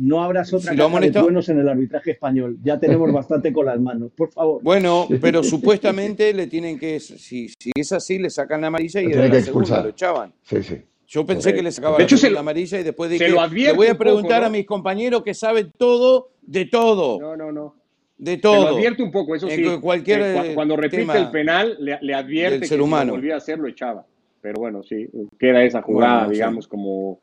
No 0.00 0.22
abras 0.22 0.52
otra 0.54 0.72
si 0.72 0.76
de 0.78 1.20
buenos 1.20 1.48
en 1.50 1.60
el 1.60 1.68
arbitraje 1.68 2.12
español. 2.12 2.56
Ya 2.62 2.80
tenemos 2.80 3.12
bastante 3.12 3.52
con 3.52 3.66
las 3.66 3.78
manos, 3.78 4.10
por 4.16 4.32
favor. 4.32 4.62
Bueno, 4.62 5.06
pero 5.20 5.42
supuestamente 5.42 6.32
le 6.32 6.46
tienen 6.46 6.78
que, 6.78 6.98
si, 7.00 7.48
si 7.48 7.70
es 7.74 7.92
así, 7.92 8.18
le 8.18 8.30
sacan 8.30 8.62
la 8.62 8.68
amarilla 8.68 9.02
y 9.02 9.08
de 9.08 9.28
la 9.28 9.40
segunda 9.42 9.82
lo 9.82 9.90
echaban. 9.90 10.32
Sí, 10.42 10.62
sí. 10.62 10.82
Yo 11.06 11.26
pensé 11.26 11.52
que 11.52 11.62
le 11.62 11.70
sacaban 11.70 12.06
la, 12.32 12.40
amarilla 12.40 12.80
y 12.80 12.82
después 12.84 13.10
dije, 13.10 13.28
le 13.28 13.72
voy 13.74 13.88
a 13.88 13.98
preguntar 13.98 14.42
a 14.44 14.48
mis 14.48 14.64
compañeros 14.64 15.22
que 15.22 15.34
saben 15.34 15.70
todo 15.76 16.30
de 16.40 16.64
todo. 16.66 17.20
No, 17.20 17.36
no, 17.36 17.52
no. 17.52 17.74
De 18.16 18.38
todo. 18.38 18.54
Se 18.54 18.70
lo 18.70 18.76
advierte 18.76 19.02
un 19.02 19.10
poco, 19.10 19.34
eso 19.34 19.48
sí. 19.48 19.64
Cualquier 19.80 20.54
cuando 20.54 20.76
repite 20.76 21.18
el 21.18 21.30
penal, 21.30 21.76
le, 21.78 22.14
advierte 22.14 22.60
que 22.60 22.66
si 22.68 22.76
volvía 22.76 23.34
a 23.34 23.38
hacerlo, 23.38 23.68
echaba. 23.68 24.06
Pero 24.40 24.60
bueno, 24.60 24.82
sí, 24.82 25.08
queda 25.38 25.62
esa 25.62 25.82
jugada, 25.82 26.28
digamos, 26.28 26.66
como 26.66 27.20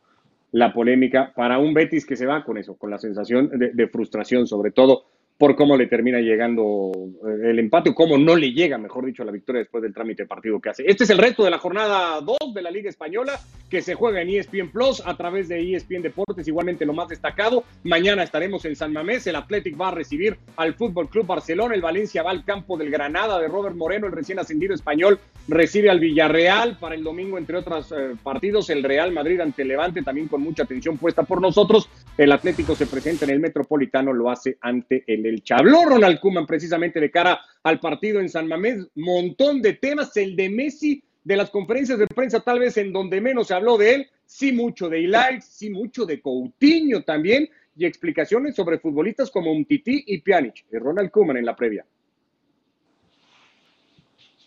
la 0.52 0.74
polémica 0.74 1.34
para 1.36 1.60
un 1.60 1.74
Betis 1.74 2.06
que 2.06 2.16
se 2.16 2.26
va 2.26 2.44
con 2.44 2.58
eso, 2.58 2.78
con 2.78 2.90
la 2.90 2.98
sensación 2.98 3.50
de, 3.54 3.88
frustración, 3.88 4.48
sobre 4.48 4.72
todo 4.72 5.06
por 5.38 5.56
cómo 5.56 5.78
le 5.78 5.88
termina 5.88 6.20
llegando 6.20 6.92
eh, 6.96 7.52
el 7.52 7.60
empate 7.60 7.92
o 7.92 7.96
cómo 7.96 8.18
no 8.18 8.36
le 8.36 8.52
llega, 8.52 8.78
mejor 8.78 9.06
dicho, 9.06 9.24
la 9.24 9.32
victoria 9.32 9.60
después 9.60 9.84
del 9.84 9.94
trámite 9.94 10.24
de 10.24 10.28
partido 10.28 10.60
que 10.60 10.70
hace. 10.70 10.84
Este 10.88 11.04
es 11.04 11.10
el 11.10 11.20
resto 11.20 11.44
de 11.44 11.52
la 11.52 11.60
jornada 11.60 12.20
2 12.22 12.54
de 12.54 12.62
la 12.62 12.72
Liga 12.72 12.90
Española 12.90 13.40
que 13.70 13.82
se 13.82 13.94
juega 13.94 14.22
en 14.22 14.30
ESPN 14.30 14.72
Plus 14.72 15.04
a 15.06 15.16
través 15.16 15.48
de 15.48 15.76
ESPN 15.76 16.02
Deportes, 16.02 16.48
igualmente 16.48 16.86
lo 16.86 16.94
más 16.94 17.10
destacado. 17.10 17.64
Mañana 17.84 18.24
estaremos 18.24 18.66
en 18.66 18.76
San 18.76 18.94
Mamés, 18.94 19.28
el 19.28 19.36
Athletic 19.36 19.80
va 19.80 19.90
a 19.90 19.92
recibir 19.92 20.38
al 20.56 20.74
Fútbol 20.74 21.10
Club 21.10 21.28
Barcelona, 21.28 21.76
el 21.76 21.82
Valencia 21.82 22.24
va 22.24 22.32
al 22.32 22.44
campo 22.44 22.78
del 22.78 22.90
Granada 22.90 23.40
de 23.40 23.48
Robert 23.48 23.76
Moreno, 23.76 24.08
el 24.08 24.14
recién 24.14 24.40
ascendido 24.40 24.74
español 24.74 25.20
recibe 25.48 25.90
al 25.90 26.00
Villarreal 26.00 26.78
para 26.78 26.96
el 26.96 27.04
domingo, 27.04 27.38
entre 27.38 27.58
otros 27.58 27.92
eh, 27.92 28.16
partidos, 28.22 28.70
el 28.70 28.84
Real 28.84 29.12
Madrid 29.12 29.40
ante 29.40 29.64
Levante, 29.64 30.02
también 30.02 30.28
con 30.28 30.42
mucha 30.42 30.64
atención 30.64 30.98
puesta 30.98 31.24
por 31.24 31.42
nosotros. 31.42 31.90
El 32.18 32.32
Atlético 32.32 32.76
se 32.76 32.88
presenta 32.88 33.26
en 33.26 33.32
el 33.32 33.40
Metropolitano, 33.40 34.14
lo 34.14 34.30
hace 34.30 34.58
ante 34.62 35.04
el 35.08 35.26
el 35.28 35.44
Chabló 35.44 35.86
Ronald 35.86 36.20
Kuman 36.20 36.46
precisamente 36.46 37.00
de 37.00 37.12
cara 37.12 37.40
al 37.64 37.80
partido 37.80 38.20
en 38.20 38.30
San 38.30 38.48
Mamés. 38.48 38.88
Montón 38.96 39.62
de 39.62 39.74
temas, 39.74 40.16
el 40.18 40.36
de 40.36 40.50
Messi, 40.50 41.04
de 41.24 41.38
las 41.38 41.50
conferencias 41.50 42.00
de 42.00 42.08
prensa 42.08 42.40
tal 42.40 42.60
vez 42.60 42.78
en 42.78 42.94
donde 42.94 43.20
menos 43.20 43.48
se 43.48 43.54
habló 43.54 43.78
de 43.78 43.96
él, 43.96 44.10
sí 44.26 44.52
mucho 44.52 44.88
de 44.90 45.02
Ilaix, 45.02 45.44
sí 45.46 45.70
mucho 45.70 46.06
de 46.06 46.22
Coutinho 46.22 47.04
también, 47.04 47.50
y 47.76 47.86
explicaciones 47.86 48.56
sobre 48.56 48.80
futbolistas 48.80 49.30
como 49.30 49.52
Umtiti 49.52 50.06
y 50.08 50.20
Pjanic. 50.22 50.66
Ronald 50.72 51.12
Kuman 51.12 51.38
en 51.38 51.46
la 51.46 51.56
previa. 51.56 51.86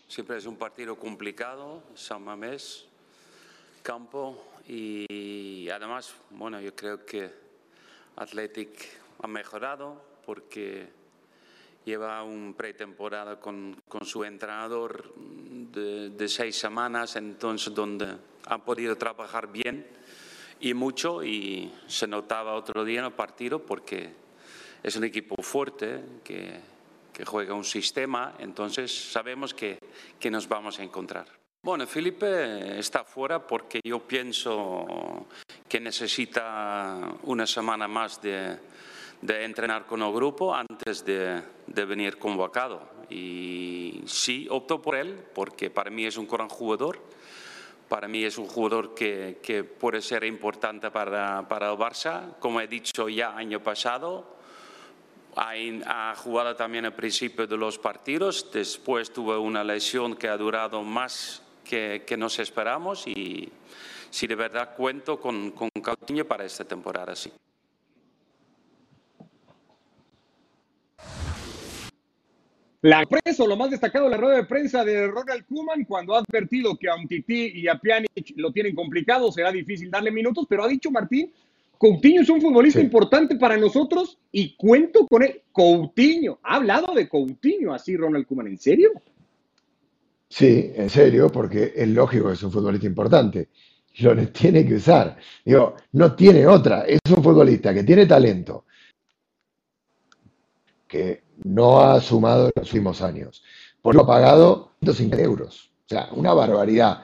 Siempre 0.07 0.37
es 0.37 0.45
un 0.45 0.57
partido 0.57 0.97
complicado, 0.97 1.83
San 1.95 2.23
Mamés, 2.23 2.85
campo, 3.81 4.43
y 4.67 5.69
además, 5.69 6.13
bueno, 6.31 6.59
yo 6.59 6.75
creo 6.75 7.05
que 7.05 7.29
Athletic 8.15 8.69
ha 9.21 9.27
mejorado, 9.27 10.01
porque 10.33 10.87
lleva 11.83 12.23
un 12.23 12.53
pretemporada 12.53 13.37
con, 13.37 13.75
con 13.85 14.05
su 14.05 14.23
entrenador 14.23 15.13
de, 15.13 16.29
seis 16.29 16.55
semanas, 16.55 17.17
entonces 17.17 17.73
donde 17.73 18.15
han 18.45 18.61
podido 18.61 18.95
trabajar 18.95 19.51
bien 19.51 19.85
y 20.61 20.73
mucho 20.73 21.21
y 21.21 21.69
se 21.85 22.07
notaba 22.07 22.53
otro 22.53 22.85
día 22.85 22.99
en 22.99 23.07
el 23.07 23.11
partido 23.11 23.65
porque 23.65 24.09
es 24.81 24.95
un 24.95 25.03
equipo 25.03 25.35
fuerte 25.43 26.01
que, 26.23 26.61
que 27.11 27.25
juega 27.25 27.53
un 27.53 27.65
sistema, 27.65 28.35
entonces 28.39 29.11
sabemos 29.11 29.53
que, 29.53 29.79
que 30.17 30.31
nos 30.31 30.47
vamos 30.47 30.79
a 30.79 30.83
encontrar. 30.83 31.25
Bueno, 31.61 31.85
Felipe 31.85 32.79
está 32.79 33.03
fuera 33.03 33.45
porque 33.45 33.81
yo 33.83 33.99
pienso 33.99 35.27
que 35.67 35.81
necesita 35.81 37.17
una 37.23 37.45
semana 37.45 37.89
más 37.89 38.21
de, 38.21 38.57
de 39.21 39.45
entrenar 39.45 39.85
con 39.85 40.01
el 40.01 40.11
grupo 40.11 40.53
antes 40.53 41.05
de, 41.05 41.41
venir 41.67 42.17
convocado. 42.17 42.89
Y 43.09 44.01
sí 44.05 44.47
opto 44.49 44.81
por 44.81 44.95
él 44.95 45.23
porque 45.33 45.69
para 45.69 45.91
mí 45.91 46.05
es 46.05 46.17
un 46.17 46.27
gran 46.27 46.49
jugador. 46.49 46.99
Para 47.87 48.07
mí 48.07 48.23
es 48.23 48.37
un 48.37 48.47
jugador 48.47 48.93
que, 48.95 49.65
puede 49.79 50.01
ser 50.01 50.23
importante 50.23 50.91
para, 50.91 51.39
el 51.39 51.77
Barça. 51.77 52.37
Como 52.39 52.61
he 52.61 52.67
dicho 52.67 53.09
ya 53.09 53.35
año 53.35 53.61
pasado, 53.61 54.37
ha, 55.35 56.15
jugado 56.15 56.55
también 56.55 56.85
al 56.85 56.95
principio 56.95 57.45
de 57.45 57.57
los 57.57 57.77
partidos. 57.77 58.49
Después 58.51 59.11
tuvo 59.11 59.39
una 59.39 59.63
lesión 59.63 60.15
que 60.15 60.29
ha 60.29 60.37
durado 60.37 60.81
más 60.83 61.43
que, 61.65 62.03
que 62.07 62.15
nos 62.15 62.39
esperamos. 62.39 63.05
Y 63.07 63.51
sí, 64.09 64.25
de 64.25 64.35
verdad 64.35 64.73
cuento 64.75 65.19
con, 65.19 65.51
con 65.51 65.69
para 66.27 66.45
esta 66.45 66.63
temporada, 66.63 67.13
sí. 67.13 67.31
La 72.83 73.05
prensa, 73.05 73.45
lo 73.45 73.55
más 73.55 73.69
destacado 73.69 74.05
de 74.05 74.11
la 74.11 74.17
rueda 74.17 74.37
de 74.37 74.45
prensa 74.45 74.83
de 74.83 75.07
Ronald 75.07 75.45
Koeman, 75.45 75.85
cuando 75.85 76.15
ha 76.15 76.19
advertido 76.19 76.75
que 76.75 76.89
a 76.89 76.95
Umtiti 76.95 77.51
y 77.53 77.67
a 77.67 77.77
Pjanic 77.77 78.33
lo 78.37 78.51
tienen 78.51 78.73
complicado, 78.73 79.31
será 79.31 79.51
difícil 79.51 79.91
darle 79.91 80.09
minutos, 80.09 80.47
pero 80.49 80.63
ha 80.63 80.67
dicho 80.67 80.89
Martín, 80.89 81.31
Coutinho 81.77 82.21
es 82.21 82.29
un 82.29 82.41
futbolista 82.41 82.79
sí. 82.79 82.85
importante 82.85 83.35
para 83.35 83.55
nosotros 83.57 84.17
y 84.31 84.55
cuento 84.55 85.05
con 85.07 85.23
él. 85.23 85.41
Coutinho, 85.51 86.39
ha 86.43 86.55
hablado 86.55 86.93
de 86.95 87.07
Coutinho 87.07 87.73
así 87.73 87.95
Ronald 87.95 88.25
Koeman, 88.25 88.47
¿en 88.47 88.57
serio? 88.57 88.91
Sí, 90.27 90.71
en 90.75 90.89
serio, 90.89 91.29
porque 91.29 91.73
es 91.75 91.87
lógico 91.87 92.27
que 92.27 92.33
es 92.33 92.43
un 92.43 92.51
futbolista 92.51 92.87
importante. 92.87 93.49
Lo 93.99 94.15
tiene 94.29 94.65
que 94.65 94.75
usar. 94.75 95.17
Digo, 95.43 95.75
no 95.91 96.15
tiene 96.15 96.47
otra. 96.47 96.85
Es 96.85 96.99
un 97.15 97.23
futbolista 97.23 97.73
que 97.73 97.83
tiene 97.83 98.05
talento, 98.05 98.65
que 100.91 101.23
no 101.45 101.79
ha 101.79 102.01
sumado 102.01 102.47
en 102.47 102.51
los 102.53 102.73
últimos 102.73 103.01
años. 103.01 103.41
Por 103.81 103.95
lo 103.95 104.05
pagado 104.05 104.73
150 104.81 105.23
euros. 105.23 105.71
O 105.85 105.89
sea, 105.89 106.09
una 106.11 106.33
barbaridad. 106.33 107.03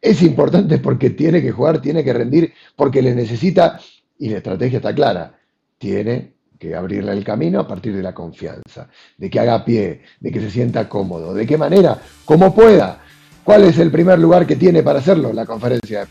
Es 0.00 0.22
importante 0.22 0.78
porque 0.78 1.10
tiene 1.10 1.42
que 1.42 1.52
jugar, 1.52 1.82
tiene 1.82 2.02
que 2.02 2.14
rendir, 2.14 2.54
porque 2.74 3.02
le 3.02 3.14
necesita, 3.14 3.78
y 4.18 4.30
la 4.30 4.38
estrategia 4.38 4.78
está 4.78 4.94
clara, 4.94 5.38
tiene 5.76 6.32
que 6.58 6.74
abrirle 6.74 7.12
el 7.12 7.22
camino 7.22 7.60
a 7.60 7.68
partir 7.68 7.94
de 7.94 8.02
la 8.02 8.14
confianza, 8.14 8.88
de 9.18 9.28
que 9.28 9.38
haga 9.38 9.62
pie, 9.62 10.00
de 10.18 10.32
que 10.32 10.40
se 10.40 10.50
sienta 10.50 10.88
cómodo. 10.88 11.34
¿De 11.34 11.46
qué 11.46 11.58
manera? 11.58 12.00
Como 12.24 12.54
pueda. 12.54 13.02
¿Cuál 13.44 13.64
es 13.64 13.78
el 13.78 13.90
primer 13.90 14.18
lugar 14.18 14.46
que 14.46 14.56
tiene 14.56 14.82
para 14.82 15.00
hacerlo? 15.00 15.32
La 15.34 15.44
conferencia 15.44 16.08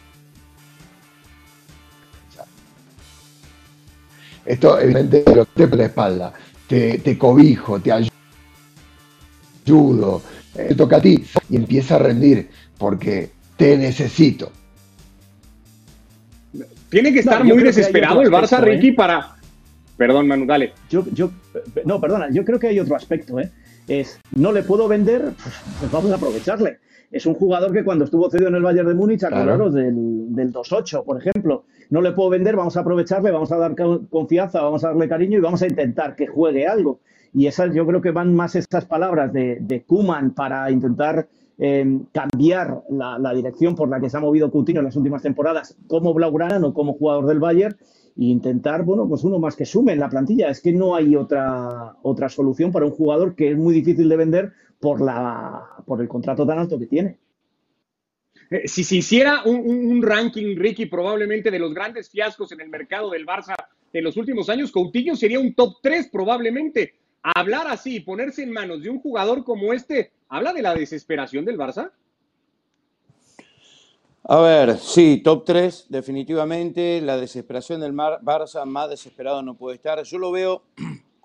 Esto 4.46 4.79
evidentemente 4.79 5.36
lo 5.36 5.46
te 5.46 5.67
por 5.67 5.79
la 5.79 5.86
espalda 5.86 6.32
te, 6.67 7.00
te 7.00 7.17
cobijo, 7.17 7.79
te 7.79 7.91
ayudo, 9.65 10.22
te 10.53 10.75
toca 10.75 10.98
a 10.98 11.01
ti 11.01 11.24
y 11.50 11.55
empieza 11.55 11.95
a 11.95 12.00
rendir 12.00 12.50
porque 12.77 13.31
te 13.57 13.77
necesito. 13.77 14.51
Tiene 16.89 17.12
que 17.12 17.19
estar 17.19 17.43
no, 17.43 17.53
muy 17.53 17.63
desesperado 17.63 18.22
el 18.22 18.29
Barça, 18.29 18.43
aspecto, 18.43 18.65
Ricky, 18.65 18.88
¿eh? 18.89 18.93
para... 18.93 19.36
Perdón, 19.98 20.27
Manu, 20.27 20.45
dale. 20.45 20.74
Yo, 20.89 21.05
yo, 21.13 21.31
no, 21.86 22.00
perdona, 22.00 22.29
yo 22.31 22.43
creo 22.43 22.60
que 22.60 22.67
hay 22.67 22.79
otro 22.79 22.95
aspecto, 22.95 23.39
¿eh? 23.39 23.51
Es, 23.88 24.19
no 24.36 24.51
le 24.51 24.63
puedo 24.63 24.88
vender, 24.88 25.22
pues, 25.41 25.55
pues 25.79 25.91
vamos 25.91 26.12
a 26.12 26.15
aprovecharle. 26.15 26.79
Es 27.15 27.25
un 27.25 27.34
jugador 27.34 27.72
que 27.72 27.86
cuando 27.86 28.03
estuvo 28.03 28.29
cedido 28.29 28.50
en 28.50 28.55
el 28.55 28.62
Bayern 28.62 28.89
de 28.89 28.93
Múnich, 28.93 29.24
acordaros 29.24 29.72
claro. 29.72 29.86
del, 29.86 30.36
del 30.36 30.51
2-8, 30.51 31.05
por 31.05 31.17
ejemplo, 31.17 31.63
no 31.89 32.01
le 32.01 32.12
puedo 32.12 32.29
vender, 32.29 32.57
vamos 32.57 32.75
a 32.75 32.81
aprovecharle, 32.81 33.31
vamos 33.31 33.53
a 33.53 33.57
dar 33.57 33.74
confianza, 34.10 34.62
vamos 34.62 34.84
a 34.84 34.89
darle 34.89 35.07
cariño 35.07 35.38
y 35.38 35.41
vamos 35.41 35.62
a 35.62 35.67
intentar 35.67 36.17
que 36.17 36.27
juegue 36.27 36.67
algo. 36.67 37.00
Y 37.34 37.48
esas, 37.48 37.74
yo 37.74 37.88
creo 37.88 38.01
que 38.01 38.12
van 38.12 38.36
más 38.36 38.57
esas 38.57 38.84
palabras 38.84 39.31
de, 39.31 39.60
de 39.62 39.84
Kuman 39.84 40.31
para 40.31 40.69
intentar 40.69 41.29
eh, 41.57 42.01
cambiar 42.12 42.84
la, 42.89 43.17
la, 43.17 43.34
dirección 43.34 43.75
por 43.75 43.88
la 43.88 44.01
que 44.01 44.10
se 44.10 44.17
ha 44.17 44.19
movido 44.19 44.51
Coutinho 44.51 44.79
en 44.79 44.86
las 44.88 44.98
últimas 44.98 45.22
temporadas 45.22 45.77
como 45.88 46.13
Blaugrana 46.13 46.67
o 46.67 46.74
como 46.74 46.95
jugador 46.95 47.27
del 47.27 47.39
Bayern 47.39 47.77
e 48.17 48.25
intentar, 48.25 48.84
bueno, 48.84 49.07
pues 49.07 49.24
uno 49.24 49.39
más 49.39 49.55
que 49.55 49.65
sume 49.65 49.93
en 49.93 50.00
la 50.00 50.10
plantilla. 50.10 50.50
Es 50.50 50.60
que 50.60 50.74
no 50.74 50.95
hay 50.95 51.15
otra, 51.15 51.95
otra 52.01 52.27
solución 52.27 52.74
para 52.74 52.86
un 52.86 52.91
jugador 52.91 53.36
que 53.36 53.51
es 53.51 53.57
muy 53.57 53.74
difícil 53.74 54.10
de 54.10 54.17
vender 54.17 54.51
por, 54.79 55.01
la, 55.01 55.67
por 55.86 56.01
el 56.01 56.08
contrato 56.08 56.46
tan 56.46 56.60
alto 56.60 56.77
que 56.77 56.88
tiene. 56.88 57.17
Eh, 58.50 58.67
si 58.67 58.84
se 58.84 58.98
hiciera 58.98 59.44
un, 59.46 60.01
ranking, 60.01 60.55
Ricky, 60.55 60.86
probablemente 60.86 61.50
de 61.50 61.60
los 61.60 61.74
grandes 61.74 62.10
fiascos 62.10 62.51
en 62.51 62.62
el 62.62 62.70
mercado 62.70 63.10
del 63.10 63.25
Barça 63.25 63.55
en 63.91 64.03
los 64.03 64.17
últimos 64.17 64.50
años, 64.50 64.72
Coutinho 64.72 65.15
sería 65.15 65.39
un 65.39 65.53
top 65.53 65.77
3 65.82 66.10
probablemente. 66.12 66.96
Hablar 67.24 67.67
así, 67.67 68.01
ponerse 68.01 68.44
en 68.44 68.51
manos 68.51 68.84
de 68.84 68.89
un 68.89 69.00
jugador 69.00 69.44
como 69.44 69.74
este, 69.74 70.12
¿habla 70.27 70.53
de 70.53 70.62
la 70.62 70.75
desesperación 70.75 71.46
del 71.46 71.58
Barça? 71.58 71.91
A 74.27 74.41
ver, 74.41 74.77
sí, 74.77 75.22
top 75.24 75.46
3, 75.46 75.86
definitivamente. 75.89 77.00
La 77.01 77.15
desesperación 77.17 77.79
del 77.79 77.94
Barça, 77.94 78.65
más 78.65 78.89
desesperado 78.89 79.41
no 79.44 79.55
puede 79.55 79.75
estar. 79.75 80.01
Yo 80.03 80.17
lo 80.17 80.32
veo 80.32 80.63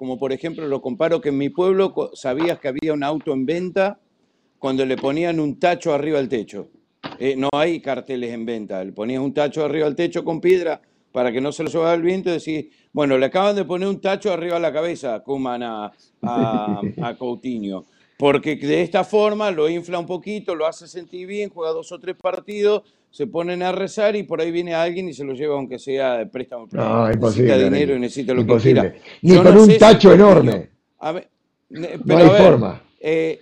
como, 0.01 0.19
por 0.19 0.33
ejemplo, 0.33 0.67
lo 0.67 0.81
comparo 0.81 1.21
que 1.21 1.29
en 1.29 1.37
mi 1.37 1.51
pueblo 1.51 1.93
sabías 2.15 2.59
que 2.59 2.69
había 2.69 2.95
un 2.95 3.05
auto 3.05 3.35
en 3.35 3.45
venta 3.45 4.01
cuando 4.59 4.87
le 4.87 4.97
ponían 4.97 5.39
un 5.39 5.61
tacho 5.61 5.93
arriba 5.93 6.17
del 6.17 6.31
techo. 6.31 6.69
Eh, 7.19 7.37
no 7.37 7.51
hay 7.53 7.83
carteles 7.83 8.33
en 8.33 8.47
venta. 8.47 8.83
Le 8.83 8.93
ponías 8.93 9.23
un 9.23 9.35
tacho 9.35 9.63
arriba 9.63 9.85
del 9.85 9.95
techo 9.95 10.25
con 10.25 10.41
piedra 10.41 10.81
para 11.13 11.31
que 11.31 11.43
no 11.43 11.53
se 11.53 11.65
lo 11.65 11.69
llevara 11.69 11.93
el 11.93 12.01
viento 12.01 12.31
y 12.31 12.33
decís, 12.33 12.69
bueno, 12.95 13.19
le 13.19 13.27
acaban 13.27 13.55
de 13.55 13.67
poner 13.67 13.89
un 13.89 14.01
tacho 14.01 14.33
arriba 14.33 14.55
de 14.55 14.61
la 14.61 14.73
cabeza, 14.73 15.21
Kuman 15.21 15.63
a, 15.63 15.93
a, 16.23 16.81
a 17.03 17.17
Coutinho. 17.19 17.85
Porque 18.17 18.57
de 18.57 18.81
esta 18.81 19.05
forma 19.05 19.51
lo 19.51 19.69
infla 19.69 19.99
un 19.99 20.07
poquito, 20.07 20.55
lo 20.55 20.65
hace 20.65 20.89
sentir 20.89 21.27
bien, 21.27 21.51
juega 21.51 21.75
dos 21.75 21.93
o 21.93 22.01
tres 22.01 22.17
partidos, 22.17 22.85
se 23.11 23.27
ponen 23.27 23.63
a 23.63 23.73
rezar 23.73 24.15
y 24.17 24.23
por 24.23 24.41
ahí 24.41 24.51
viene 24.51 24.75
alguien 24.75 25.09
y 25.09 25.15
se 25.15 25.25
lo 25.25 25.33
lleva 25.35 25.55
aunque 25.57 25.79
sea 25.79 26.19
de 26.19 26.27
préstamo. 26.27 26.69
No, 26.71 27.09
necesita 27.09 27.59
dinero 27.59 27.97
y 27.97 27.99
necesita 28.01 28.35
lo 28.35 28.43
imposible. 28.43 28.83
que 28.83 28.91
quiera. 28.91 29.05
Ni 29.23 29.35
Yo 29.35 29.43
con 29.43 29.55
no 29.55 29.63
un 29.65 29.79
tacho 29.79 30.13
enorme. 30.13 30.71
A 31.01 31.13
ver, 31.13 31.29
pero 31.69 31.99
No 32.05 32.17
hay 32.19 32.27
a 32.27 32.33
ver, 32.33 32.43
forma. 32.43 32.83
eh, 33.01 33.41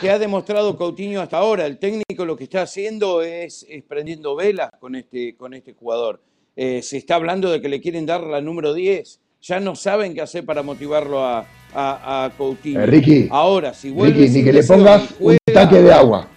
¿Qué 0.00 0.10
ha 0.10 0.18
demostrado 0.18 0.76
Coutinho 0.76 1.20
hasta 1.20 1.36
ahora? 1.38 1.66
El 1.66 1.78
técnico 1.78 2.24
lo 2.24 2.36
que 2.36 2.44
está 2.44 2.62
haciendo 2.62 3.20
es, 3.22 3.66
es 3.68 3.82
prendiendo 3.84 4.34
velas 4.34 4.70
con 4.80 4.94
este, 4.94 5.36
con 5.36 5.52
este 5.54 5.74
jugador. 5.74 6.20
Eh, 6.56 6.80
se 6.82 6.96
está 6.96 7.16
hablando 7.16 7.50
de 7.50 7.60
que 7.60 7.68
le 7.68 7.80
quieren 7.80 8.06
dar 8.06 8.22
la 8.22 8.40
número 8.40 8.72
10. 8.72 9.20
ya 9.42 9.60
no 9.60 9.76
saben 9.76 10.14
qué 10.14 10.22
hacer 10.22 10.44
para 10.46 10.62
motivarlo 10.62 11.22
a, 11.22 11.46
a, 11.74 12.30
Coutinho. 12.38 12.80
Eh, 12.80 12.86
Ricky, 12.86 13.28
ahora 13.30 13.74
si 13.74 13.90
vuelve 13.90 14.20
Ricky, 14.20 14.38
ni 14.38 14.44
que 14.44 14.52
le 14.54 14.62
pongas 14.64 15.02
un 15.20 15.36
tanque 15.52 15.82
de 15.82 15.92
agua. 15.92 16.28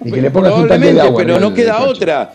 Ni 0.00 0.12
que 0.12 0.22
le 0.22 0.30
pongas 0.30 0.54
un 0.54 0.68
tanque 0.68 0.92
de 0.92 1.00
agua. 1.00 1.22
Pero 1.24 1.40
no 1.40 1.52
queda 1.52 1.82
otra. 1.82 2.34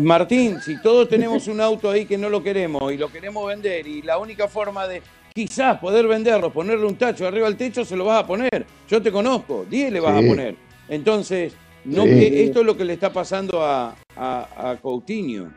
Martín, 0.00 0.60
si 0.60 0.80
todos 0.80 1.08
tenemos 1.08 1.48
un 1.48 1.60
auto 1.60 1.90
ahí 1.90 2.06
que 2.06 2.16
no 2.16 2.28
lo 2.28 2.42
queremos 2.42 2.92
y 2.92 2.96
lo 2.96 3.10
queremos 3.10 3.46
vender 3.46 3.86
y 3.86 4.02
la 4.02 4.18
única 4.18 4.46
forma 4.46 4.86
de 4.86 5.02
quizás 5.34 5.78
poder 5.80 6.06
venderlo, 6.06 6.52
ponerle 6.52 6.86
un 6.86 6.94
tacho 6.94 7.26
arriba 7.26 7.48
del 7.48 7.56
techo, 7.56 7.84
se 7.84 7.96
lo 7.96 8.04
vas 8.04 8.22
a 8.22 8.26
poner. 8.26 8.64
Yo 8.88 9.02
te 9.02 9.10
conozco, 9.10 9.66
10 9.68 9.92
le 9.92 10.00
vas 10.00 10.22
a 10.22 10.26
poner. 10.26 10.54
Entonces, 10.88 11.54
no 11.84 12.04
que 12.04 12.44
esto 12.44 12.60
es 12.60 12.66
lo 12.66 12.76
que 12.76 12.84
le 12.84 12.92
está 12.92 13.12
pasando 13.12 13.64
a, 13.64 13.96
a, 14.16 14.76
Coutinho. 14.80 15.52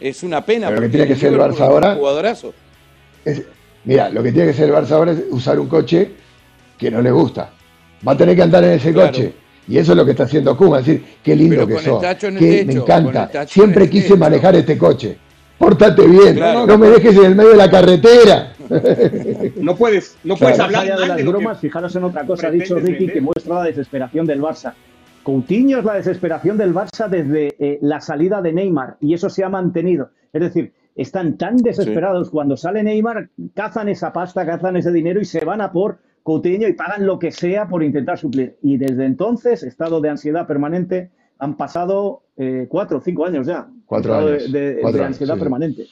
Es 0.00 0.22
una 0.22 0.44
pena. 0.44 0.68
Pero 0.68 0.80
lo 0.80 0.86
que 0.86 0.90
tiene 0.90 1.06
que 1.06 1.16
ser 1.16 1.32
el 1.34 1.38
Barça 1.38 1.60
ahora. 1.60 1.94
Jugadorazo. 1.96 2.54
mira, 3.84 4.08
lo 4.08 4.22
que 4.22 4.32
tiene 4.32 4.48
que 4.48 4.54
ser 4.54 4.70
el 4.70 4.74
Barça 4.74 4.92
ahora 4.92 5.12
es 5.12 5.24
usar 5.30 5.60
un 5.60 5.68
coche 5.68 6.12
que 6.78 6.90
no 6.90 7.02
le 7.02 7.10
gusta. 7.10 7.50
Va 8.06 8.12
a 8.12 8.16
tener 8.16 8.34
que 8.34 8.42
andar 8.42 8.64
en 8.64 8.72
ese 8.72 8.94
coche. 8.94 9.34
Y 9.68 9.76
eso 9.76 9.92
es 9.92 9.98
lo 9.98 10.04
que 10.04 10.12
está 10.12 10.24
haciendo 10.24 10.56
Kuma, 10.56 10.78
decir, 10.78 11.04
qué 11.22 11.36
lindo 11.36 11.66
que 11.66 11.78
sos, 11.78 12.02
que 12.18 12.64
me 12.66 12.72
encanta. 12.72 13.46
Siempre 13.46 13.88
quise 13.88 14.16
manejar 14.16 14.56
este 14.56 14.78
coche. 14.78 15.18
Pórtate 15.58 16.06
bien, 16.06 16.38
no 16.38 16.78
me 16.78 16.88
dejes 16.88 17.16
en 17.16 17.24
el 17.24 17.34
medio 17.34 17.50
de 17.50 17.56
la 17.56 17.70
carretera. 17.70 18.52
No 19.56 19.74
puedes, 19.76 20.18
no 20.24 20.36
puedes 20.36 20.60
hablar 20.60 20.86
de 20.86 21.06
las 21.06 21.24
bromas, 21.24 21.58
fijaros 21.58 21.96
en 21.96 22.04
otra 22.04 22.26
cosa, 22.26 22.48
ha 22.48 22.50
dicho 22.50 22.78
Ricky 22.78 23.06
que 23.08 23.20
muestra 23.22 23.54
la 23.54 23.64
desesperación 23.64 24.26
del 24.26 24.42
Barça. 24.42 24.74
Coutinho 25.22 25.78
es 25.78 25.84
la 25.84 25.94
desesperación 25.94 26.58
del 26.58 26.74
Barça 26.74 27.08
desde 27.08 27.54
eh, 27.58 27.78
la 27.80 28.00
salida 28.02 28.42
de 28.42 28.52
Neymar 28.52 28.98
y 29.00 29.14
eso 29.14 29.30
se 29.30 29.42
ha 29.42 29.48
mantenido. 29.48 30.10
Es 30.34 30.42
decir, 30.42 30.74
están 30.94 31.38
tan 31.38 31.56
desesperados 31.56 32.30
cuando 32.30 32.56
sale 32.56 32.82
Neymar, 32.82 33.30
cazan 33.54 33.88
esa 33.88 34.12
pasta, 34.12 34.44
cazan 34.44 34.76
ese 34.76 34.92
dinero 34.92 35.20
y 35.20 35.24
se 35.24 35.44
van 35.44 35.60
a 35.60 35.72
por 35.72 35.98
Coutinho 36.28 36.68
y 36.68 36.74
pagan 36.74 37.06
lo 37.06 37.18
que 37.18 37.32
sea 37.32 37.68
por 37.68 37.82
intentar 37.82 38.18
suplir. 38.18 38.58
Y 38.60 38.76
desde 38.76 39.06
entonces, 39.06 39.62
estado 39.62 40.02
de 40.02 40.10
ansiedad 40.10 40.46
permanente, 40.46 41.10
han 41.38 41.56
pasado 41.56 42.24
eh, 42.36 42.66
cuatro 42.68 42.98
o 42.98 43.00
cinco 43.00 43.24
años 43.24 43.46
ya. 43.46 43.66
Cuatro 43.86 44.14
años. 44.14 44.52
De, 44.52 44.78
ansiedad 45.02 45.38
permanente. 45.38 45.86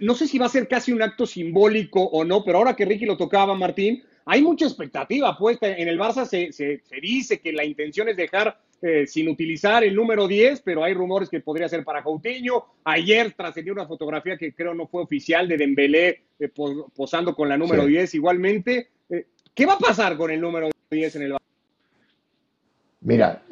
No 0.00 0.14
sé 0.14 0.26
si 0.26 0.38
va 0.38 0.46
a 0.46 0.48
ser 0.48 0.66
casi 0.66 0.94
un 0.94 1.02
acto 1.02 1.26
simbólico 1.26 2.04
o 2.04 2.24
no, 2.24 2.42
pero 2.42 2.56
ahora 2.56 2.74
que 2.74 2.86
Ricky 2.86 3.04
lo 3.04 3.18
tocaba, 3.18 3.54
Martín, 3.54 4.02
hay 4.24 4.40
mucha 4.40 4.64
expectativa 4.64 5.36
puesta. 5.36 5.68
En 5.68 5.88
el 5.88 5.98
Barça 5.98 6.24
se, 6.24 6.50
se, 6.50 6.80
dice 7.02 7.38
que 7.38 7.52
la 7.52 7.66
intención 7.66 8.08
es 8.08 8.16
dejar 8.16 8.58
eh, 8.82 9.06
sin 9.06 9.28
utilizar 9.30 9.84
el 9.84 9.94
número 9.94 10.28
10, 10.28 10.60
pero 10.60 10.84
hay 10.84 10.92
rumores 10.92 11.30
que 11.30 11.40
podría 11.40 11.68
ser 11.68 11.82
para 11.82 12.02
Coutinho. 12.02 12.66
Ayer 12.84 13.32
trascendió 13.32 13.72
una 13.72 13.86
fotografía 13.86 14.36
que 14.36 14.52
creo 14.52 14.74
no 14.74 14.86
fue 14.86 15.02
oficial 15.02 15.48
de 15.48 15.56
Dembélé 15.56 16.24
eh, 16.38 16.50
posando 16.94 17.34
con 17.34 17.48
la 17.48 17.56
número 17.56 17.86
10 17.86 18.14
igualmente. 18.14 18.90
Eh, 19.08 19.26
¿Qué 19.54 19.64
va 19.64 19.74
a 19.74 19.78
pasar 19.78 20.18
con 20.18 20.30
el 20.30 20.40
número 20.40 20.68
10 20.90 21.16
en 21.16 21.22
el? 21.22 21.36
Mira, 23.00 23.42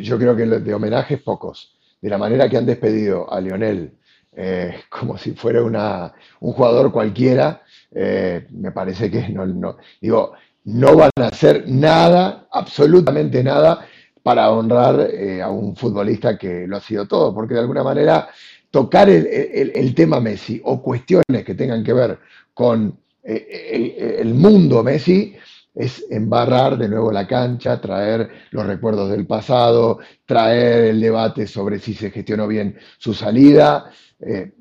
yo 0.00 0.18
creo 0.18 0.34
que 0.34 0.46
de 0.46 0.74
homenajes 0.74 1.22
pocos. 1.22 1.78
De 2.00 2.08
la 2.08 2.18
manera 2.18 2.48
que 2.48 2.56
han 2.56 2.66
despedido 2.66 3.32
a 3.32 3.40
Lionel 3.40 3.92
como 4.88 5.16
si 5.16 5.32
fuera 5.32 5.62
una, 5.62 6.12
un 6.40 6.52
jugador 6.52 6.90
cualquiera, 6.90 7.62
me 7.92 8.72
parece 8.72 9.10
que 9.10 9.28
no, 9.28 9.46
no, 9.46 9.76
digo, 10.00 10.32
no 10.64 10.96
van 10.96 11.10
a 11.20 11.28
hacer 11.28 11.64
nada, 11.68 12.48
absolutamente 12.50 13.42
nada, 13.44 13.86
para 14.26 14.50
honrar 14.50 15.08
eh, 15.12 15.40
a 15.40 15.48
un 15.50 15.76
futbolista 15.76 16.36
que 16.36 16.66
lo 16.66 16.78
ha 16.78 16.80
sido 16.80 17.06
todo, 17.06 17.32
porque 17.32 17.54
de 17.54 17.60
alguna 17.60 17.84
manera 17.84 18.28
tocar 18.72 19.08
el, 19.08 19.94
tema 19.94 20.18
Messi 20.18 20.60
o 20.64 20.82
cuestiones 20.82 21.44
que 21.44 21.54
tengan 21.54 21.84
que 21.84 21.92
ver 21.92 22.18
con 22.52 22.98
el, 23.22 23.94
el 24.18 24.34
mundo 24.34 24.82
Messi, 24.82 25.36
es 25.76 26.06
embarrar 26.10 26.76
de 26.76 26.88
nuevo 26.88 27.12
la 27.12 27.24
cancha, 27.24 27.80
traer 27.80 28.28
los 28.50 28.66
recuerdos 28.66 29.10
del 29.10 29.26
pasado, 29.26 30.00
traer 30.24 30.86
el 30.86 31.00
debate 31.00 31.46
sobre 31.46 31.78
si 31.78 31.94
se 31.94 32.10
gestionó 32.10 32.48
bien 32.48 32.76
su 32.98 33.14
salida. 33.14 33.92
Eh, 34.18 34.54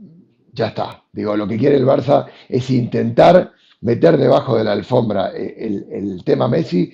ya 0.51 0.67
está. 0.67 1.03
Digo, 1.11 1.35
lo 1.35 1.47
que 1.47 1.57
quiere 1.57 1.77
el 1.77 1.85
Barça 1.85 2.27
es 2.47 2.69
intentar 2.69 3.53
meter 3.81 4.17
debajo 4.17 4.57
de 4.57 4.65
la 4.65 4.73
alfombra 4.73 5.31
eh, 5.33 5.55
el, 5.89 6.21
tema 6.23 6.47
Messi, 6.47 6.93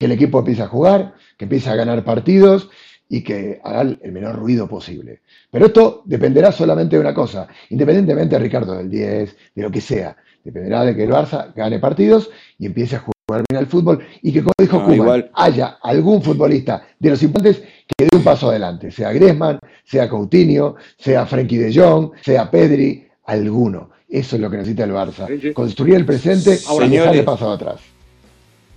que 0.00 0.06
el 0.06 0.12
equipo 0.12 0.38
empiece 0.38 0.62
a 0.62 0.66
jugar, 0.66 1.14
que 1.36 1.44
empiece 1.44 1.68
a 1.68 1.76
ganar 1.76 2.02
partidos 2.02 2.70
y 3.06 3.22
que 3.22 3.60
haga 3.62 3.82
el 3.82 4.12
menor 4.12 4.36
ruido 4.36 4.66
posible. 4.66 5.20
Pero 5.50 5.66
esto 5.66 6.02
dependerá 6.06 6.52
solamente 6.52 6.96
de 6.96 7.02
una 7.02 7.12
cosa, 7.12 7.46
independientemente, 7.68 8.38
Ricardo, 8.38 8.78
del 8.78 8.88
10, 8.88 9.36
de 9.54 9.62
lo 9.62 9.70
que 9.70 9.82
sea, 9.82 10.16
dependerá 10.42 10.84
de 10.84 10.96
que 10.96 11.04
el 11.04 11.10
Barça 11.10 11.52
gane 11.54 11.78
partidos 11.78 12.30
y 12.58 12.64
empiece 12.64 12.96
a 12.96 13.00
jugar 13.00 13.44
bien 13.46 13.58
al 13.58 13.66
fútbol 13.66 14.02
y 14.22 14.32
que, 14.32 14.42
como 14.42 14.54
dijo 14.58 15.04
no, 15.04 15.24
haya 15.34 15.78
algún 15.82 16.22
futbolista 16.22 16.82
de 16.98 17.10
los 17.10 17.22
importantes 17.22 17.60
que 17.60 18.06
dé 18.06 18.16
un 18.16 18.24
paso 18.24 18.48
adelante, 18.48 18.90
sea 18.90 19.12
Griezmann, 19.12 19.58
sea 19.84 20.08
Coutinho, 20.08 20.76
sea 20.96 21.26
Frenkie 21.26 21.58
de 21.58 21.74
Jong, 21.74 22.12
sea 22.22 22.50
Pedri, 22.50 23.06
alguno. 23.26 23.90
Eso 24.08 24.36
es 24.36 24.42
lo 24.42 24.50
que 24.50 24.56
necesita 24.56 24.84
el 24.84 24.92
Barça. 24.92 25.52
Construir 25.52 25.96
el 25.96 26.06
presente 26.06 26.58
y 26.58 26.88
dejar 26.88 27.14
el 27.14 27.24
pasado 27.24 27.52
atrás. 27.52 27.80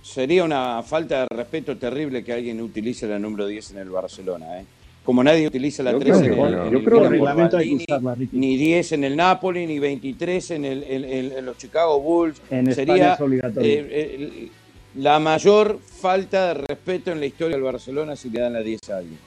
Sería 0.04 0.44
una 0.44 0.82
falta 0.82 1.20
de 1.20 1.26
respeto 1.34 1.78
terrible 1.78 2.22
que 2.22 2.34
alguien 2.34 2.60
utilice 2.60 3.06
la 3.06 3.18
número 3.18 3.46
10 3.46 3.70
en 3.70 3.78
el 3.78 3.88
Barcelona. 3.88 4.60
¿eh? 4.60 4.66
Como 5.02 5.24
nadie 5.24 5.46
utiliza 5.46 5.82
la 5.82 5.98
3 5.98 6.16
en 6.18 6.24
el, 6.24 6.70
yo 6.70 6.84
creo 6.84 7.08
reglamento 7.08 7.56
hay 7.56 7.78
que 7.78 8.28
ni, 8.32 8.58
10 8.58 8.92
en 8.92 9.04
el 9.04 9.16
Napoli, 9.16 9.66
ni 9.66 9.78
23 9.78 10.50
en, 10.50 10.64
el, 10.66 10.84
en, 10.84 11.46
los 11.46 11.56
Chicago 11.56 11.98
Bulls. 12.00 12.42
En 12.50 12.74
Sería, 12.74 13.16
obligatorio. 13.18 13.72
Eh, 13.72 13.86
eh, 13.90 14.48
la 14.96 15.18
mayor 15.20 15.80
falta 15.80 16.48
de 16.48 16.54
respeto 16.54 17.10
en 17.10 17.20
la 17.20 17.26
historia 17.26 17.56
del 17.56 17.64
Barcelona 17.64 18.14
si 18.14 18.28
le 18.28 18.40
dan 18.40 18.52
la 18.52 18.60
10 18.60 18.90
a 18.90 18.98
alguien. 18.98 19.18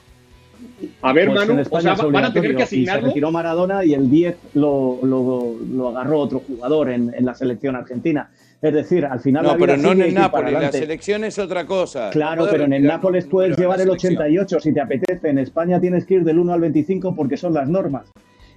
A 1.02 1.12
ver, 1.12 1.26
pues 1.26 1.48
Manu, 1.48 1.62
o 1.68 1.80
sea, 1.80 1.94
van 1.94 2.24
a 2.24 2.32
tener 2.32 2.54
que 2.54 2.62
asignarlo. 2.62 3.02
Se 3.02 3.06
retiró 3.08 3.32
Maradona 3.32 3.84
y 3.84 3.94
el 3.94 4.08
10 4.08 4.36
lo, 4.54 5.00
lo, 5.02 5.56
lo 5.72 5.88
agarró 5.88 6.20
otro 6.20 6.38
jugador 6.38 6.90
en, 6.90 7.12
en, 7.12 7.24
la 7.24 7.34
selección 7.34 7.74
argentina. 7.74 8.30
Es 8.60 8.74
decir, 8.74 9.04
al 9.04 9.20
final. 9.20 9.44
No, 9.44 9.56
pero 9.56 9.76
no 9.76 9.92
en 9.92 10.02
el 10.02 10.14
Nápoles, 10.14 10.52
la 10.52 10.72
selección 10.72 11.24
es 11.24 11.38
otra 11.38 11.64
cosa. 11.64 12.10
Claro, 12.10 12.46
pero 12.50 12.64
en 12.64 12.72
el 12.72 12.84
Nápoles 12.84 13.26
puedes 13.26 13.56
llevar 13.56 13.80
el 13.80 13.90
88 13.90 14.60
si 14.60 14.72
te 14.72 14.80
apetece. 14.80 15.28
En 15.28 15.38
España 15.38 15.80
tienes 15.80 16.04
que 16.04 16.14
ir 16.14 16.24
del 16.24 16.38
1 16.38 16.52
al 16.52 16.60
25 16.60 17.14
porque 17.14 17.36
son 17.36 17.54
las 17.54 17.68
normas. 17.68 18.10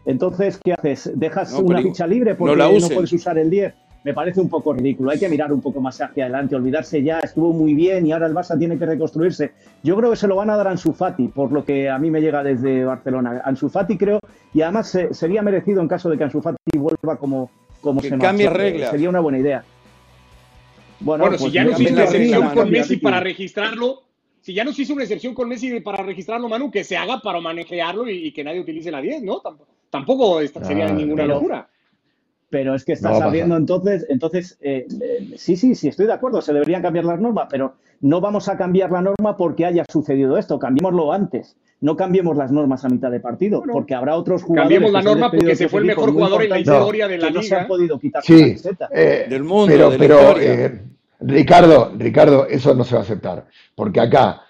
Entonces, 0.05 0.59
¿qué 0.63 0.73
haces? 0.73 1.11
¿Dejas 1.15 1.53
una 1.53 1.81
ficha 1.81 2.07
libre 2.07 2.33
porque 2.33 2.55
no, 2.55 2.79
no 2.79 2.89
puedes 2.89 3.13
usar 3.13 3.37
el 3.37 3.51
10? 3.51 3.73
me 4.03 4.13
parece 4.13 4.41
un 4.41 4.49
poco 4.49 4.73
ridículo. 4.73 5.11
Hay 5.11 5.19
que 5.19 5.29
mirar 5.29 5.53
un 5.53 5.61
poco 5.61 5.79
más 5.81 5.99
hacia 6.01 6.25
adelante, 6.25 6.55
olvidarse 6.55 7.03
ya, 7.03 7.19
estuvo 7.19 7.53
muy 7.53 7.73
bien 7.73 8.05
y 8.05 8.11
ahora 8.11 8.27
el 8.27 8.33
Barça 8.33 8.57
tiene 8.57 8.77
que 8.77 8.85
reconstruirse. 8.85 9.51
Yo 9.83 9.95
creo 9.95 10.09
que 10.09 10.15
se 10.15 10.27
lo 10.27 10.35
van 10.35 10.49
a 10.49 10.57
dar 10.57 10.67
a 10.67 10.71
Ansu 10.71 10.93
Fati, 10.93 11.27
por 11.27 11.51
lo 11.51 11.63
que 11.63 11.89
a 11.89 11.97
mí 11.97 12.09
me 12.09 12.21
llega 12.21 12.43
desde 12.43 12.83
Barcelona. 12.83 13.41
Ansu 13.45 13.69
Fati 13.69 13.97
creo, 13.97 14.19
y 14.53 14.61
además 14.61 14.97
sería 15.11 15.41
merecido 15.41 15.81
en 15.81 15.87
caso 15.87 16.09
de 16.09 16.17
que 16.17 16.23
Ansu 16.23 16.41
Fati 16.41 16.57
vuelva 16.77 17.17
como, 17.17 17.49
como 17.81 18.01
se 18.01 18.17
cambie 18.17 18.49
reglas. 18.49 18.91
Sería 18.91 19.09
una 19.09 19.19
buena 19.19 19.39
idea. 19.39 19.63
Bueno, 21.01 21.31
si 21.33 21.37
pues 21.37 21.53
ya 21.53 21.63
nos 21.63 21.79
hizo 21.79 21.93
una 21.93 22.03
excepción 22.03 22.49
con 22.49 22.69
Messi 22.69 22.97
para 22.97 23.19
registrarlo, 23.19 24.03
si 24.41 24.53
ya 24.53 24.63
nos 24.63 24.77
hizo 24.79 24.93
una 24.93 25.03
excepción 25.03 25.33
con 25.33 25.49
Messi 25.49 25.79
para 25.81 26.03
registrarlo, 26.03 26.49
Manu, 26.49 26.71
que 26.71 26.83
se 26.83 26.97
haga 26.97 27.19
para 27.21 27.39
manejarlo 27.41 28.09
y, 28.09 28.31
que 28.31 28.43
nadie 28.43 28.59
utilice 28.59 28.91
la 28.91 29.01
10, 29.01 29.23
¿no? 29.23 29.41
Tampoco, 29.89 30.39
sería 30.47 30.91
ninguna 30.91 31.25
locura 31.25 31.67
pero 32.51 32.75
es 32.75 32.83
que 32.85 32.91
estás 32.93 33.17
sabiendo 33.17 33.55
entonces, 33.55 34.05
entonces 34.09 34.59
eh, 34.61 34.85
eh, 35.01 35.33
sí, 35.37 35.55
sí, 35.55 35.73
sí, 35.73 35.87
estoy 35.87 36.05
de 36.05 36.13
acuerdo, 36.13 36.41
se 36.41 36.53
deberían 36.53 36.81
cambiar 36.81 37.05
las 37.05 37.19
normas, 37.19 37.47
pero 37.49 37.75
no 38.01 38.19
vamos 38.19 38.49
a 38.49 38.57
cambiar 38.57 38.91
la 38.91 39.01
norma 39.01 39.37
porque 39.37 39.65
haya 39.65 39.85
sucedido 39.89 40.37
esto, 40.37 40.59
cambiémoslo 40.59 41.13
antes. 41.13 41.55
No 41.79 41.95
cambiemos 41.95 42.37
las 42.37 42.51
normas 42.51 42.85
a 42.85 42.89
mitad 42.89 43.09
de 43.09 43.19
partido, 43.19 43.63
porque 43.63 43.95
habrá 43.95 44.15
otros 44.15 44.43
jugadores. 44.43 44.77
Cambiemos 44.77 44.91
la 44.91 45.01
norma 45.01 45.31
porque 45.31 45.55
se 45.55 45.67
fue 45.67 45.79
el 45.79 45.87
mejor 45.87 46.11
jugador 46.11 46.43
en 46.43 46.49
la 46.51 46.59
historia 46.59 47.07
de 47.07 47.17
la 47.17 47.29
liga. 47.29 47.39
No 47.39 47.43
se 47.43 47.55
han 47.55 47.67
podido 47.67 47.97
quitar 47.97 48.21
sí, 48.23 48.55
eh, 48.91 49.25
del 49.27 49.43
mundo. 49.43 49.91
Pero, 49.97 50.35
Ricardo, 51.21 51.93
Ricardo, 51.97 52.47
eso 52.47 52.73
no 52.73 52.83
se 52.83 52.95
va 52.95 53.01
a 53.01 53.03
aceptar. 53.03 53.47
Porque 53.75 53.99
acá 53.99 54.41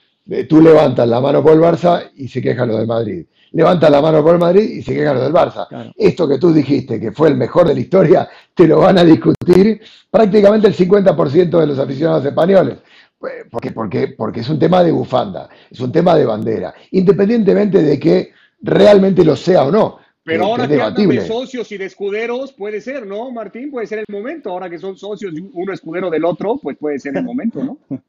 tú 0.49 0.61
levantas 0.61 1.07
la 1.07 1.19
mano 1.19 1.43
por 1.43 1.53
el 1.53 1.59
Barça 1.59 2.09
y 2.15 2.27
se 2.27 2.41
queja 2.41 2.65
lo 2.65 2.77
de 2.77 2.85
Madrid 2.85 3.25
levanta 3.51 3.89
la 3.89 4.01
mano 4.01 4.23
por 4.23 4.33
el 4.33 4.39
Madrid 4.39 4.63
y 4.63 4.81
se 4.81 4.93
queja 4.93 5.13
lo 5.13 5.21
del 5.21 5.33
Barça. 5.33 5.67
Esto 5.95 6.27
que 6.27 6.37
tú 6.37 6.53
dijiste, 6.53 6.99
que 6.99 7.11
fue 7.11 7.29
el 7.29 7.35
mejor 7.35 7.67
de 7.67 7.73
la 7.73 7.79
historia, 7.79 8.29
te 8.53 8.67
lo 8.67 8.79
van 8.79 8.97
a 8.97 9.03
discutir 9.03 9.81
prácticamente 10.09 10.67
el 10.67 10.75
50% 10.75 11.59
de 11.59 11.67
los 11.67 11.79
aficionados 11.79 12.25
españoles. 12.25 12.77
Pues, 13.17 13.33
porque, 13.51 13.71
porque, 13.71 14.07
porque 14.17 14.39
es 14.39 14.49
un 14.49 14.57
tema 14.57 14.83
de 14.83 14.91
bufanda, 14.91 15.47
es 15.69 15.79
un 15.79 15.91
tema 15.91 16.15
de 16.15 16.25
bandera, 16.25 16.73
independientemente 16.91 17.83
de 17.83 17.99
que 17.99 18.31
realmente 18.61 19.23
lo 19.23 19.35
sea 19.35 19.63
o 19.65 19.71
no. 19.71 19.99
Pero 20.23 20.45
ahora 20.45 20.67
que 20.67 20.79
hablan 20.79 21.09
de 21.09 21.27
socios 21.27 21.71
y 21.71 21.77
de 21.77 21.85
escuderos, 21.85 22.53
puede 22.53 22.79
ser, 22.79 23.07
¿no, 23.07 23.31
Martín? 23.31 23.71
Puede 23.71 23.87
ser 23.87 23.99
el 23.99 24.05
momento. 24.07 24.51
Ahora 24.51 24.69
que 24.69 24.77
son 24.77 24.95
socios 24.95 25.33
y 25.33 25.49
uno 25.53 25.73
escudero 25.73 26.09
del 26.09 26.25
otro, 26.25 26.57
pues 26.61 26.77
puede 26.77 26.99
ser 26.99 27.17
el 27.17 27.23
momento, 27.23 27.63
¿no? 27.63 27.77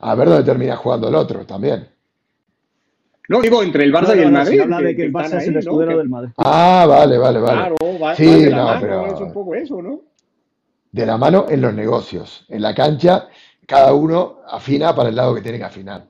A 0.00 0.14
ver 0.14 0.28
dónde 0.28 0.44
termina 0.44 0.76
jugando 0.76 1.08
el 1.08 1.14
otro 1.14 1.46
también. 1.46 1.88
No, 3.28 3.40
digo 3.40 3.62
entre 3.62 3.84
el 3.84 3.92
Barça 3.92 4.14
y 4.14 4.20
el 4.20 4.30
Madrid. 4.30 4.56
Se 4.56 4.62
habla 4.62 4.80
de 4.80 4.94
que, 4.94 5.04
el 5.04 5.12
Barça 5.12 5.38
es 5.38 5.48
el 5.48 5.56
escudero 5.56 5.96
del 5.96 6.10
Madrid. 6.10 6.32
Ah, 6.36 6.84
vale, 6.86 7.16
vale, 7.16 7.40
vale. 7.40 7.56
Claro, 7.56 7.76
va, 8.02 8.14
sí, 8.14 8.26
de 8.26 8.50
la 8.50 8.56
no, 8.56 8.64
mano, 8.64 8.80
pero 8.82 9.06
es 9.06 9.20
un 9.20 9.32
poco 9.32 9.54
eso, 9.54 9.80
¿no? 9.80 10.00
De 10.92 11.06
la 11.06 11.16
mano 11.16 11.46
en 11.48 11.62
los 11.62 11.72
negocios. 11.72 12.44
En 12.50 12.60
la 12.60 12.74
cancha, 12.74 13.28
cada 13.66 13.94
uno 13.94 14.40
afina 14.46 14.94
para 14.94 15.08
el 15.08 15.16
lado 15.16 15.34
que 15.34 15.40
tiene 15.40 15.56
que 15.56 15.64
afinar. 15.64 16.04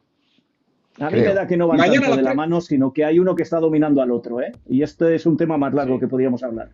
A 1.01 1.11
mí 1.11 1.21
me 1.21 1.35
da 1.35 1.47
que 1.47 1.57
no 1.57 1.67
van 1.67 1.79
Mañana 1.79 2.07
tanto 2.07 2.17
de 2.17 2.23
la 2.23 2.35
mano, 2.35 2.61
sino 2.61 2.93
que 2.93 3.05
hay 3.05 3.19
uno 3.19 3.35
que 3.35 3.43
está 3.43 3.59
dominando 3.59 4.01
al 4.01 4.13
otro, 4.13 4.41
¿eh? 4.41 4.53
Y 4.69 4.83
este 4.83 5.15
es 5.15 5.27
un 5.27 5.37
tema 5.37 5.59
más 5.59 5.75
largo 5.75 5.99
que 5.99 6.07
podríamos 6.07 6.43
hablar. 6.43 6.69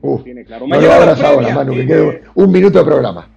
Uf, 0.00 0.22
Tiene 0.22 0.44
claro. 0.44 0.66
no 0.66 0.80
lo 0.80 0.92
ahora, 0.92 1.54
Manu, 1.54 1.74
que 1.74 1.86
quede 1.86 2.22
un 2.34 2.52
minuto 2.52 2.78
de 2.78 2.84
programa. 2.84 3.28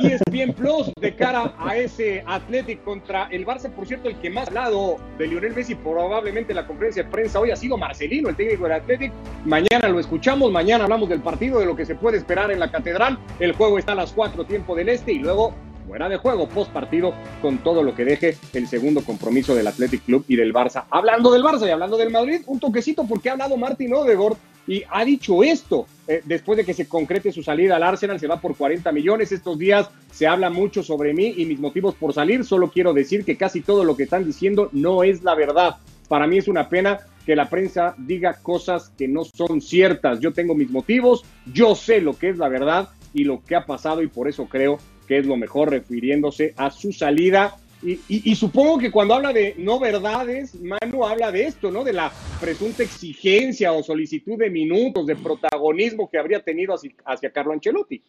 Y 0.00 0.12
es 0.12 0.22
bien 0.30 0.52
plus 0.52 0.92
de 1.00 1.16
cara 1.16 1.54
a 1.58 1.76
ese 1.76 2.22
Athletic 2.24 2.84
contra 2.84 3.26
el 3.32 3.44
Barça. 3.44 3.68
Por 3.68 3.84
cierto, 3.84 4.08
el 4.08 4.16
que 4.20 4.30
más 4.30 4.44
ha 4.44 4.50
hablado 4.50 4.96
de 5.18 5.26
Lionel 5.26 5.54
Messi 5.54 5.74
probablemente 5.74 6.52
en 6.52 6.56
la 6.56 6.66
conferencia 6.68 7.02
de 7.02 7.08
prensa 7.08 7.40
hoy 7.40 7.50
ha 7.50 7.56
sido 7.56 7.76
Marcelino, 7.76 8.28
el 8.28 8.36
técnico 8.36 8.64
del 8.64 8.74
Athletic. 8.74 9.12
Mañana 9.44 9.88
lo 9.88 9.98
escuchamos, 9.98 10.52
mañana 10.52 10.84
hablamos 10.84 11.08
del 11.08 11.20
partido, 11.20 11.58
de 11.58 11.66
lo 11.66 11.74
que 11.74 11.84
se 11.84 11.96
puede 11.96 12.18
esperar 12.18 12.52
en 12.52 12.60
la 12.60 12.70
catedral. 12.70 13.18
El 13.40 13.52
juego 13.54 13.76
está 13.76 13.92
a 13.92 13.96
las 13.96 14.12
4 14.12 14.44
tiempo 14.44 14.76
del 14.76 14.90
este 14.90 15.12
y 15.14 15.18
luego 15.18 15.52
fuera 15.88 16.08
de 16.08 16.18
juego 16.18 16.46
post 16.48 16.70
partido 16.70 17.14
con 17.40 17.58
todo 17.58 17.82
lo 17.82 17.94
que 17.94 18.04
deje 18.04 18.36
el 18.52 18.68
segundo 18.68 19.02
compromiso 19.02 19.54
del 19.54 19.66
Athletic 19.66 20.04
Club 20.04 20.24
y 20.28 20.36
del 20.36 20.52
Barça. 20.52 20.84
Hablando 20.90 21.32
del 21.32 21.42
Barça 21.42 21.66
y 21.66 21.70
hablando 21.70 21.96
del 21.96 22.10
Madrid, 22.10 22.42
un 22.46 22.60
toquecito 22.60 23.06
porque 23.06 23.30
ha 23.30 23.32
hablado 23.32 23.56
Martín 23.56 23.94
Odegaard 23.94 24.36
y 24.66 24.82
ha 24.90 25.02
dicho 25.02 25.42
esto 25.42 25.86
eh, 26.06 26.20
después 26.26 26.58
de 26.58 26.64
que 26.66 26.74
se 26.74 26.86
concrete 26.86 27.32
su 27.32 27.42
salida 27.42 27.76
al 27.76 27.82
Arsenal, 27.82 28.20
se 28.20 28.26
va 28.26 28.38
por 28.38 28.54
40 28.54 28.92
millones. 28.92 29.32
Estos 29.32 29.58
días 29.58 29.88
se 30.12 30.26
habla 30.26 30.50
mucho 30.50 30.82
sobre 30.82 31.14
mí 31.14 31.32
y 31.38 31.46
mis 31.46 31.58
motivos 31.58 31.94
por 31.94 32.12
salir. 32.12 32.44
Solo 32.44 32.70
quiero 32.70 32.92
decir 32.92 33.24
que 33.24 33.38
casi 33.38 33.62
todo 33.62 33.82
lo 33.82 33.96
que 33.96 34.02
están 34.02 34.26
diciendo 34.26 34.68
no 34.72 35.04
es 35.04 35.24
la 35.24 35.34
verdad. 35.34 35.76
Para 36.06 36.26
mí 36.26 36.36
es 36.36 36.48
una 36.48 36.68
pena 36.68 36.98
que 37.24 37.34
la 37.34 37.48
prensa 37.48 37.94
diga 37.96 38.34
cosas 38.42 38.92
que 38.98 39.08
no 39.08 39.24
son 39.24 39.62
ciertas. 39.62 40.20
Yo 40.20 40.34
tengo 40.34 40.54
mis 40.54 40.70
motivos, 40.70 41.24
yo 41.50 41.74
sé 41.74 42.02
lo 42.02 42.18
que 42.18 42.28
es 42.28 42.36
la 42.36 42.48
verdad 42.48 42.90
y 43.14 43.24
lo 43.24 43.42
que 43.42 43.56
ha 43.56 43.64
pasado 43.64 44.02
y 44.02 44.08
por 44.08 44.28
eso 44.28 44.46
creo 44.46 44.78
que 45.08 45.18
es 45.18 45.26
lo 45.26 45.36
mejor 45.36 45.70
refiriéndose 45.70 46.52
a 46.56 46.70
su 46.70 46.92
salida 46.92 47.56
y, 47.80 48.34
supongo 48.34 48.78
que 48.78 48.90
cuando 48.90 49.14
habla 49.14 49.32
de 49.32 49.54
no 49.56 49.78
verdades, 49.78 50.60
Manu 50.60 51.04
habla 51.04 51.30
de 51.30 51.44
esto, 51.44 51.70
¿no? 51.70 51.84
De 51.84 51.92
la 51.92 52.10
presunta 52.40 52.82
exigencia 52.82 53.72
o 53.72 53.84
solicitud 53.84 54.36
de 54.36 54.50
minutos, 54.50 55.06
de 55.06 55.14
protagonismo 55.14 56.10
que 56.10 56.18
habría 56.18 56.40
tenido 56.40 56.74
hacia, 57.04 57.30
Carlo 57.30 57.52
Ancelotti. 57.52 58.02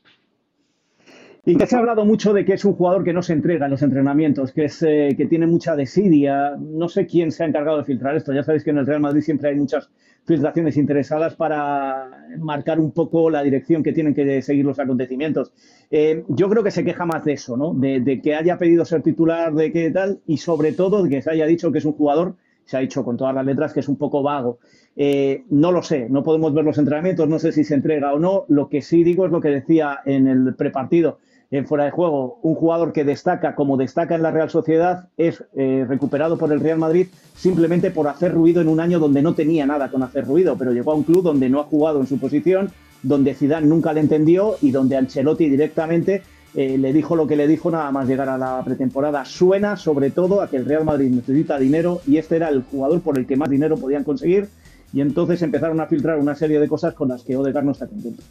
Y 1.45 1.55
que 1.55 1.67
se 1.67 1.75
ha 1.75 1.79
hablado 1.79 2.03
mucho 2.03 2.33
de 2.33 2.45
que 2.45 2.53
es 2.53 2.65
un 2.65 2.73
jugador 2.73 3.03
que 3.03 3.13
no 3.13 3.21
se 3.21 3.33
entrega 3.33 3.65
en 3.65 3.71
los 3.71 3.83
entrenamientos, 3.83 4.51
que, 4.51 4.65
es, 4.65 4.81
eh, 4.81 5.13
que 5.15 5.27
tiene 5.27 5.45
mucha 5.45 5.75
desidia. 5.75 6.55
No 6.57 6.89
sé 6.89 7.05
quién 7.05 7.31
se 7.31 7.43
ha 7.43 7.47
encargado 7.47 7.77
de 7.77 7.85
filtrar 7.85 8.15
esto. 8.15 8.33
Ya 8.33 8.43
sabéis 8.43 8.63
que 8.63 8.71
en 8.71 8.79
el 8.79 8.87
Real 8.87 9.01
Madrid 9.01 9.21
siempre 9.21 9.49
hay 9.49 9.55
muchas 9.55 9.89
filtraciones 10.29 10.77
interesadas 10.77 11.33
para 11.33 12.07
marcar 12.37 12.79
un 12.79 12.91
poco 12.91 13.31
la 13.31 13.41
dirección 13.41 13.81
que 13.81 13.93
tienen 13.93 14.13
que 14.13 14.43
seguir 14.43 14.63
los 14.63 14.77
acontecimientos. 14.77 15.51
Eh, 15.89 16.23
yo 16.27 16.47
creo 16.49 16.63
que 16.63 16.69
se 16.69 16.85
queja 16.85 17.03
más 17.03 17.25
de 17.25 17.33
eso, 17.33 17.57
¿no? 17.57 17.73
De, 17.73 18.21
que 18.21 18.35
haya 18.35 18.59
pedido 18.59 18.85
ser 18.85 19.01
titular, 19.01 19.51
de 19.55 19.71
qué 19.71 19.89
tal, 19.89 20.19
y 20.27 20.37
sobre 20.37 20.71
todo 20.71 21.01
de 21.01 21.09
que 21.09 21.23
se 21.23 21.31
haya 21.31 21.47
dicho 21.47 21.71
que 21.71 21.79
es 21.79 21.85
un 21.85 21.93
jugador, 21.93 22.35
se 22.65 22.77
ha 22.77 22.81
dicho 22.81 23.03
con 23.03 23.17
todas 23.17 23.33
las 23.33 23.43
letras, 23.43 23.73
que 23.73 23.79
es 23.79 23.89
un 23.89 23.97
poco 23.97 24.21
vago. 24.21 24.59
Eh, 24.95 25.45
no 25.49 25.71
lo 25.71 25.81
sé, 25.81 26.07
no 26.11 26.21
podemos 26.21 26.53
ver 26.53 26.63
los 26.63 26.77
entrenamientos, 26.77 27.27
no 27.27 27.39
sé 27.39 27.51
si 27.51 27.63
se 27.63 27.73
entrega 27.73 28.13
o 28.13 28.19
no. 28.19 28.45
Lo 28.49 28.69
que 28.69 28.83
sí 28.83 29.03
digo 29.03 29.25
es 29.25 29.31
lo 29.31 29.41
que 29.41 29.49
decía 29.49 30.01
en 30.05 30.27
el 30.27 30.53
prepartido 30.53 31.17
en 31.51 31.65
fuera 31.65 31.85
de 31.85 31.91
juego, 31.91 32.39
un 32.43 32.53
jugador 32.53 32.93
que 32.93 33.03
destaca 33.03 33.55
como 33.55 33.75
destaca 33.75 34.13
en 34.15 34.21
la 34.21 34.31
Real 34.31 34.51
Sociedad 34.51 35.07
es 35.17 35.43
eh, 35.55 35.85
recuperado 35.87 36.37
por 36.37 36.51
el 36.51 36.59
Real 36.59 36.77
Madrid 36.77 37.07
simplemente 37.35 37.89
por 37.89 38.07
hacer 38.07 38.33
ruido 38.33 38.61
en 38.61 38.67
un 38.67 38.79
año 38.79 38.99
donde 38.99 39.23
no 39.23 39.33
tenía 39.33 39.65
nada 39.65 39.89
con 39.89 40.03
hacer 40.03 40.27
ruido, 40.27 40.55
pero 40.57 40.71
llegó 40.71 40.91
a 40.91 40.95
un 40.95 41.03
club 41.03 41.23
donde 41.23 41.49
no 41.49 41.59
ha 41.59 41.63
jugado 41.63 41.99
en 42.01 42.07
su 42.07 42.19
posición, 42.19 42.69
donde 43.01 43.33
Zidane 43.33 43.65
nunca 43.65 43.93
le 43.93 44.01
entendió 44.01 44.57
y 44.61 44.71
donde 44.71 44.97
Ancelotti 44.97 45.49
directamente 45.49 46.21
eh, 46.53 46.77
le 46.77 46.93
dijo 46.93 47.15
lo 47.15 47.25
que 47.25 47.35
le 47.35 47.47
dijo 47.47 47.71
nada 47.71 47.89
más 47.91 48.07
llegar 48.07 48.29
a 48.29 48.37
la 48.37 48.61
pretemporada. 48.63 49.25
Suena 49.25 49.75
sobre 49.75 50.11
todo 50.11 50.41
a 50.41 50.49
que 50.49 50.57
el 50.57 50.65
Real 50.65 50.85
Madrid 50.85 51.09
necesita 51.09 51.57
dinero 51.57 52.01
y 52.05 52.17
este 52.17 52.35
era 52.35 52.49
el 52.49 52.61
jugador 52.63 53.01
por 53.01 53.17
el 53.17 53.25
que 53.25 53.37
más 53.37 53.49
dinero 53.49 53.77
podían 53.77 54.03
conseguir 54.03 54.49
y 54.93 55.01
entonces 55.01 55.41
empezaron 55.41 55.79
a 55.79 55.87
filtrar 55.87 56.19
una 56.19 56.35
serie 56.35 56.59
de 56.59 56.67
cosas 56.67 56.93
con 56.93 57.09
las 57.09 57.23
que 57.23 57.37
Odegaard 57.37 57.65
no 57.65 57.71
está 57.71 57.87
contento. 57.87 58.21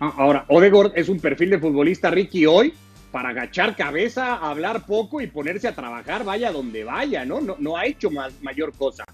Ah, 0.00 0.14
ahora, 0.16 0.46
Odegaard 0.48 0.92
es 0.94 1.10
un 1.10 1.20
perfil 1.20 1.50
de 1.50 1.58
futbolista, 1.58 2.10
Ricky, 2.10 2.46
hoy, 2.46 2.72
para 3.12 3.28
agachar 3.28 3.76
cabeza, 3.76 4.36
hablar 4.36 4.86
poco 4.86 5.20
y 5.20 5.26
ponerse 5.26 5.68
a 5.68 5.74
trabajar, 5.74 6.24
vaya 6.24 6.50
donde 6.50 6.84
vaya, 6.84 7.26
¿no? 7.26 7.42
No, 7.42 7.56
no 7.58 7.76
ha 7.76 7.84
hecho 7.84 8.10
más, 8.10 8.32
mayor 8.40 8.72
cosa. 8.72 9.04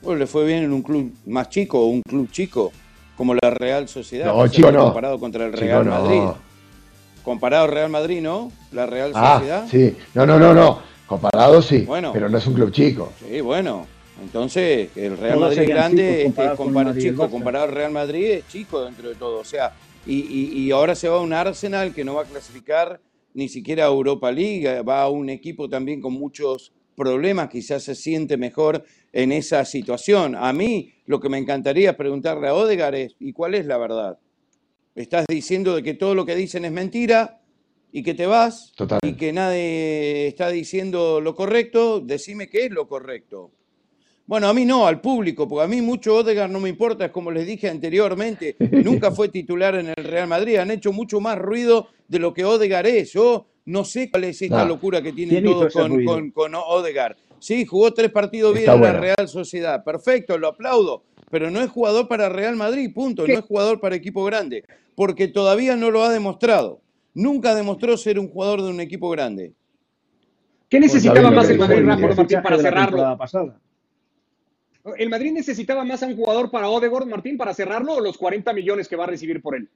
Bueno, 0.00 0.20
le 0.20 0.26
fue 0.26 0.46
bien 0.46 0.64
en 0.64 0.72
un 0.72 0.82
club 0.82 1.12
más 1.26 1.50
chico, 1.50 1.84
un 1.84 2.00
club 2.00 2.30
chico, 2.30 2.72
como 3.14 3.34
la 3.34 3.50
Real 3.50 3.88
Sociedad. 3.88 4.34
No, 4.34 4.48
chico 4.48 4.72
no. 4.72 4.84
Comparado 4.84 5.20
contra 5.20 5.44
el 5.44 5.52
Real 5.52 5.84
Madrid. 5.84 6.22
Comparado 7.22 7.64
al 7.64 7.70
Real 7.70 7.90
Madrid, 7.90 8.22
¿no? 8.22 8.52
La 8.72 8.86
Real 8.86 9.12
ah, 9.14 9.34
Sociedad. 9.34 9.66
Sí, 9.70 9.96
no, 10.14 10.24
no, 10.24 10.38
no, 10.38 10.54
no. 10.54 10.80
Comparado 11.06 11.60
sí, 11.60 11.80
bueno, 11.80 12.10
pero 12.14 12.30
no 12.30 12.38
es 12.38 12.46
un 12.46 12.54
club 12.54 12.70
chico. 12.72 13.12
Sí, 13.18 13.42
bueno. 13.42 13.86
Entonces, 14.22 14.90
el 14.96 15.18
Real 15.18 15.40
Madrid 15.40 15.68
grande 15.68 16.26
es 16.26 17.02
chico, 17.02 17.28
comparado 17.28 17.64
al 17.64 17.72
Real 17.72 17.92
Madrid 17.92 18.24
es 18.26 18.48
chico 18.48 18.84
dentro 18.84 19.08
de 19.08 19.16
todo. 19.16 19.40
O 19.40 19.44
sea, 19.44 19.72
y, 20.06 20.70
ahora 20.70 20.94
se 20.94 21.08
va 21.08 21.16
a 21.16 21.20
un 21.20 21.32
Arsenal 21.32 21.92
que 21.94 22.04
no 22.04 22.14
va 22.14 22.22
a 22.22 22.26
clasificar 22.26 23.00
ni 23.32 23.48
siquiera 23.48 23.84
a 23.84 23.88
Europa 23.88 24.30
League, 24.30 24.82
va 24.82 25.02
a 25.02 25.08
un 25.08 25.28
equipo 25.28 25.68
también 25.68 26.00
con 26.00 26.12
muchos 26.12 26.72
problemas, 26.94 27.48
quizás 27.48 27.82
se 27.82 27.96
siente 27.96 28.36
mejor 28.36 28.84
en 29.12 29.32
esa 29.32 29.64
situación. 29.64 30.36
A 30.36 30.52
mí 30.52 30.92
lo 31.06 31.18
que 31.18 31.28
me 31.28 31.38
encantaría 31.38 31.96
preguntarle 31.96 32.48
a 32.48 32.54
Odegar 32.54 32.94
es, 32.94 33.16
¿y 33.18 33.32
cuál 33.32 33.56
es 33.56 33.66
la 33.66 33.78
verdad? 33.78 34.18
¿Estás 34.94 35.26
diciendo 35.26 35.74
de 35.74 35.82
que 35.82 35.94
todo 35.94 36.14
lo 36.14 36.24
que 36.24 36.36
dicen 36.36 36.64
es 36.64 36.70
mentira 36.70 37.40
y 37.90 38.04
que 38.04 38.14
te 38.14 38.26
vas 38.26 38.72
y 39.02 39.14
que 39.14 39.32
nadie 39.32 40.28
está 40.28 40.50
diciendo 40.50 41.20
lo 41.20 41.34
correcto? 41.34 42.00
Decime 42.00 42.48
qué 42.48 42.66
es 42.66 42.70
lo 42.70 42.86
correcto. 42.86 43.50
Bueno, 44.26 44.48
a 44.48 44.54
mí 44.54 44.64
no, 44.64 44.86
al 44.86 45.02
público, 45.02 45.46
porque 45.46 45.64
a 45.64 45.68
mí 45.68 45.82
mucho 45.82 46.16
Odegaard 46.16 46.50
no 46.50 46.58
me 46.58 46.70
importa, 46.70 47.04
es 47.04 47.10
como 47.10 47.30
les 47.30 47.46
dije 47.46 47.68
anteriormente, 47.68 48.56
nunca 48.82 49.10
fue 49.10 49.28
titular 49.28 49.74
en 49.74 49.88
el 49.88 50.04
Real 50.04 50.26
Madrid, 50.26 50.56
han 50.56 50.70
hecho 50.70 50.92
mucho 50.92 51.20
más 51.20 51.36
ruido 51.38 51.88
de 52.08 52.18
lo 52.18 52.32
que 52.32 52.44
Odegaard 52.44 52.86
es. 52.86 53.12
Yo 53.12 53.46
no 53.66 53.84
sé 53.84 54.10
cuál 54.10 54.24
es 54.24 54.40
esta 54.40 54.64
locura 54.64 55.02
que 55.02 55.12
tienen 55.12 55.44
todos 55.44 55.72
con, 55.74 56.30
con, 56.30 56.54
Odegaard. 56.54 57.16
Sí, 57.38 57.66
jugó 57.66 57.92
tres 57.92 58.10
partidos 58.10 58.54
bien 58.54 58.70
en 58.70 58.80
la 58.80 58.92
Real 58.94 59.28
Sociedad, 59.28 59.84
perfecto, 59.84 60.38
lo 60.38 60.48
aplaudo, 60.48 61.02
pero 61.30 61.50
no 61.50 61.60
es 61.60 61.70
jugador 61.70 62.08
para 62.08 62.30
Real 62.30 62.56
Madrid, 62.56 62.90
punto, 62.94 63.26
no 63.26 63.34
es 63.34 63.44
jugador 63.44 63.78
para 63.80 63.94
equipo 63.94 64.24
grande, 64.24 64.64
porque 64.94 65.28
todavía 65.28 65.76
no 65.76 65.90
lo 65.90 66.02
ha 66.02 66.08
demostrado. 66.08 66.80
Nunca 67.12 67.54
demostró 67.54 67.96
ser 67.98 68.18
un 68.18 68.28
jugador 68.28 68.62
de 68.62 68.70
un 68.70 68.80
equipo 68.80 69.10
grande. 69.10 69.52
¿Qué 70.70 70.80
necesitaba 70.80 71.30
más 71.30 71.48
el 71.50 71.58
Madrid, 71.58 71.82
Martín, 71.82 72.42
para 72.42 72.58
cerrarlo? 72.58 73.18
¿El 74.98 75.08
Madrid 75.08 75.32
necesitaba 75.32 75.84
más 75.84 76.02
a 76.02 76.06
un 76.06 76.16
jugador 76.16 76.50
para 76.50 76.68
Odegaard, 76.68 77.06
Martín, 77.06 77.38
para 77.38 77.54
cerrarlo 77.54 77.94
o 77.94 78.00
los 78.00 78.18
40 78.18 78.52
millones 78.52 78.86
que 78.86 78.96
va 78.96 79.04
a 79.04 79.08
recibir 79.08 79.40
por 79.40 79.56
él? 79.56 79.68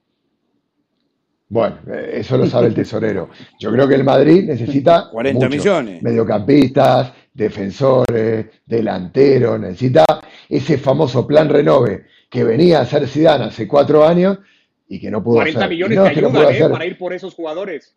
Bueno, 1.49 1.79
eh, 1.91 2.11
eso 2.15 2.37
lo 2.37 2.47
sabe 2.47 2.67
el 2.67 2.75
tesorero. 2.75 3.31
Yo 3.59 3.73
creo 3.73 3.89
que 3.89 3.95
el 3.95 4.05
Madrid 4.05 4.45
necesita 4.45 5.09
40 5.13 5.49
millones. 5.49 6.03
Mediocampistas, 6.03 7.13
defensores, 7.33 8.47
delanteros, 8.67 9.59
necesita 9.59 10.05
ese 10.47 10.77
famoso 10.77 11.27
plan 11.27 11.49
renove 11.49 12.05
que 12.29 12.45
venía 12.45 12.81
a 12.81 12.85
ser 12.85 13.09
Zidane 13.09 13.47
hace 13.47 13.67
cuatro 13.67 14.07
años 14.07 14.39
y 14.87 15.01
que 15.01 15.11
no 15.11 15.25
pudo 15.25 15.37
40 15.37 15.69
millones 15.69 15.99
que 15.99 16.09
ayudan 16.09 16.55
eh, 16.55 16.69
para 16.69 16.87
ir 16.87 16.99
por 16.99 17.15
esos 17.15 17.35
jugadores. 17.35 17.97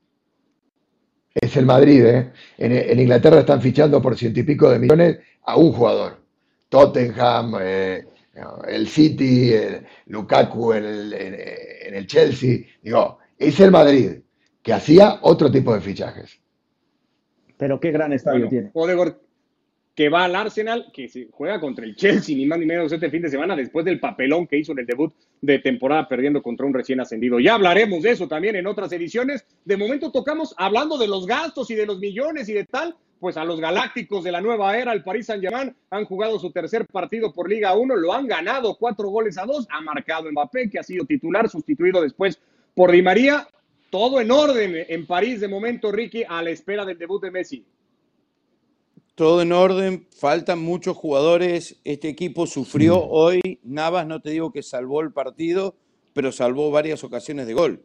Es 1.34 1.58
el 1.58 1.66
Madrid, 1.66 2.06
¿eh? 2.06 2.32
En, 2.58 2.72
en 2.72 3.00
Inglaterra 3.00 3.40
están 3.40 3.62
fichando 3.62 4.02
por 4.02 4.18
ciento 4.18 4.40
y 4.40 4.44
pico 4.44 4.70
de 4.70 4.80
millones 4.80 5.20
a 5.44 5.58
un 5.58 5.74
jugador. 5.74 6.21
Tottenham, 6.72 7.58
eh, 7.62 8.06
el 8.70 8.88
City, 8.88 9.52
el 9.52 9.86
Lukaku 10.08 10.72
en 10.72 10.86
el, 10.86 12.08
Chelsea. 12.08 12.60
Digo, 12.82 13.20
es 13.38 13.60
el 13.60 13.72
Madrid 13.72 14.22
que 14.64 14.72
hacía 14.72 15.20
otro 15.22 15.52
tipo 15.52 15.74
de 15.74 15.82
fichajes. 15.82 16.40
Pero 17.58 17.78
qué 17.78 17.92
gran 17.92 18.14
estadio 18.14 18.48
tiene. 18.48 18.72
que 19.94 20.08
va 20.08 20.24
al 20.24 20.34
Arsenal, 20.34 20.90
que 20.94 21.10
se 21.10 21.28
juega 21.30 21.60
contra 21.60 21.84
el 21.84 21.94
Chelsea, 21.94 22.38
ni 22.38 22.46
más 22.46 22.58
ni 22.58 22.66
menos 22.66 22.90
este 22.90 23.10
fin 23.10 23.22
de 23.22 23.30
semana, 23.30 23.54
después 23.54 23.84
del 23.84 24.00
papelón 24.00 24.48
que 24.48 24.58
hizo 24.58 24.72
en 24.72 24.80
el 24.80 24.86
debut 24.86 25.14
de 25.42 25.60
temporada 25.60 26.08
perdiendo 26.08 26.42
contra 26.42 26.66
un 26.66 26.74
recién 26.74 27.02
ascendido. 27.02 27.38
Ya 27.42 27.56
hablaremos 27.56 28.02
de 28.02 28.12
eso 28.12 28.30
también 28.30 28.56
en 28.56 28.66
otras 28.66 28.94
ediciones. 28.94 29.46
De 29.66 29.76
momento 29.76 30.10
tocamos 30.10 30.56
hablando 30.58 30.98
de 30.98 31.10
los 31.10 31.28
gastos 31.28 31.70
y 31.70 31.76
de 31.76 31.86
los 31.86 32.00
millones 32.00 32.48
y 32.48 32.54
de 32.54 32.64
tal, 32.64 32.96
pues 33.22 33.38
a 33.38 33.46
los 33.46 33.62
Galácticos 33.62 34.24
de 34.24 34.32
la 34.32 34.42
nueva 34.42 34.76
era, 34.76 34.94
el 34.94 35.04
Paris 35.04 35.28
Saint-Germain, 35.28 35.76
han 35.92 36.06
jugado 36.06 36.40
su 36.40 36.50
tercer 36.52 36.88
partido 36.88 37.32
por 37.32 37.48
Liga 37.48 37.76
1, 37.78 37.96
lo 37.96 38.14
han 38.14 38.26
ganado 38.26 38.76
cuatro 38.80 39.10
goles 39.10 39.38
a 39.38 39.46
dos, 39.46 39.68
ha 39.70 39.80
marcado 39.80 40.30
Mbappé, 40.32 40.72
que 40.72 40.80
ha 40.80 40.84
sido 40.84 41.06
titular, 41.06 41.48
sustituido 41.48 42.02
después 42.02 42.40
por 42.74 42.92
Di 42.92 43.04
María. 43.04 43.48
Todo 43.92 44.22
en 44.22 44.32
orden 44.32 44.86
en 44.90 45.06
París 45.06 45.40
de 45.40 45.48
momento, 45.48 45.92
Ricky, 45.92 46.24
a 46.28 46.42
la 46.42 46.50
espera 46.50 46.84
del 46.84 46.98
debut 46.98 47.22
de 47.22 47.30
Messi. 47.30 47.64
todo 49.14 49.44
en 49.44 49.52
orden, 49.52 50.08
faltan 50.18 50.58
muchos 50.58 50.98
jugadores. 50.98 51.80
Este 51.84 52.10
equipo 52.10 52.48
sufrió 52.48 53.04
hoy. 53.04 53.40
Navas, 53.62 54.08
no 54.08 54.20
te 54.20 54.32
digo 54.32 54.52
que 54.52 54.64
salvó 54.64 55.02
el 55.02 55.14
partido, 55.14 55.76
pero 56.14 56.32
salvó 56.32 56.72
varias 56.72 57.04
ocasiones 57.04 57.46
de 57.46 57.54
gol. 57.54 57.84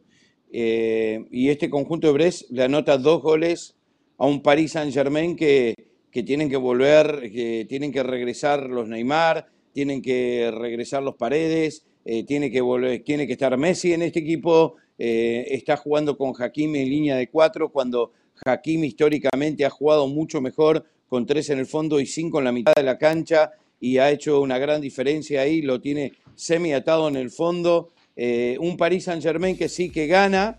Eh, 0.51 1.27
y 1.29 1.49
este 1.49 1.69
conjunto 1.69 2.07
de 2.07 2.13
Brest 2.13 2.49
le 2.49 2.63
anota 2.63 2.97
dos 2.97 3.21
goles 3.21 3.76
a 4.17 4.25
un 4.25 4.41
Paris 4.41 4.71
Saint-Germain 4.73 5.35
que, 5.35 5.75
que 6.11 6.23
tienen 6.23 6.49
que 6.49 6.57
volver, 6.57 7.31
que 7.31 7.65
tienen 7.69 7.91
que 7.91 8.03
regresar 8.03 8.63
los 8.63 8.87
Neymar, 8.87 9.47
tienen 9.71 10.01
que 10.01 10.51
regresar 10.51 11.03
los 11.03 11.15
Paredes, 11.15 11.85
eh, 12.03 12.23
tiene, 12.23 12.49
que 12.49 12.61
volver, 12.61 13.03
tiene 13.03 13.27
que 13.27 13.33
estar 13.33 13.55
Messi 13.57 13.93
en 13.93 14.01
este 14.01 14.19
equipo, 14.19 14.77
eh, 14.97 15.45
está 15.51 15.77
jugando 15.77 16.17
con 16.17 16.33
Hakimi 16.35 16.79
en 16.79 16.89
línea 16.89 17.15
de 17.15 17.29
cuatro, 17.29 17.69
cuando 17.69 18.11
Hakimi 18.43 18.87
históricamente 18.87 19.65
ha 19.65 19.69
jugado 19.69 20.07
mucho 20.07 20.41
mejor 20.41 20.85
con 21.07 21.25
tres 21.25 21.49
en 21.51 21.59
el 21.59 21.67
fondo 21.67 21.99
y 21.99 22.07
cinco 22.07 22.39
en 22.39 22.45
la 22.45 22.51
mitad 22.51 22.73
de 22.73 22.83
la 22.83 22.97
cancha 22.97 23.51
y 23.79 23.99
ha 23.99 24.09
hecho 24.09 24.41
una 24.41 24.57
gran 24.57 24.81
diferencia 24.81 25.41
ahí, 25.41 25.61
lo 25.61 25.79
tiene 25.79 26.13
semi 26.33 26.73
atado 26.73 27.07
en 27.07 27.15
el 27.15 27.29
fondo. 27.29 27.89
Eh, 28.15 28.57
un 28.59 28.77
Paris 28.77 29.03
Saint 29.03 29.21
Germain 29.21 29.55
que 29.55 29.69
sí 29.69 29.91
que 29.91 30.07
gana, 30.07 30.57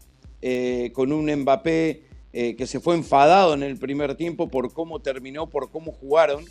con 0.93 1.13
un 1.13 1.29
Mbappé 1.35 2.08
eh, 2.33 2.57
que 2.57 2.67
se 2.67 2.81
fue 2.81 2.95
enfadado 2.95 3.55
en 3.55 3.63
el 3.63 3.79
primer 3.79 4.15
tiempo 4.15 4.49
por 4.49 4.73
cómo 4.73 5.01
terminó, 5.01 5.49
por 5.49 5.71
cómo 5.71 5.93
jugaron, 5.93 6.45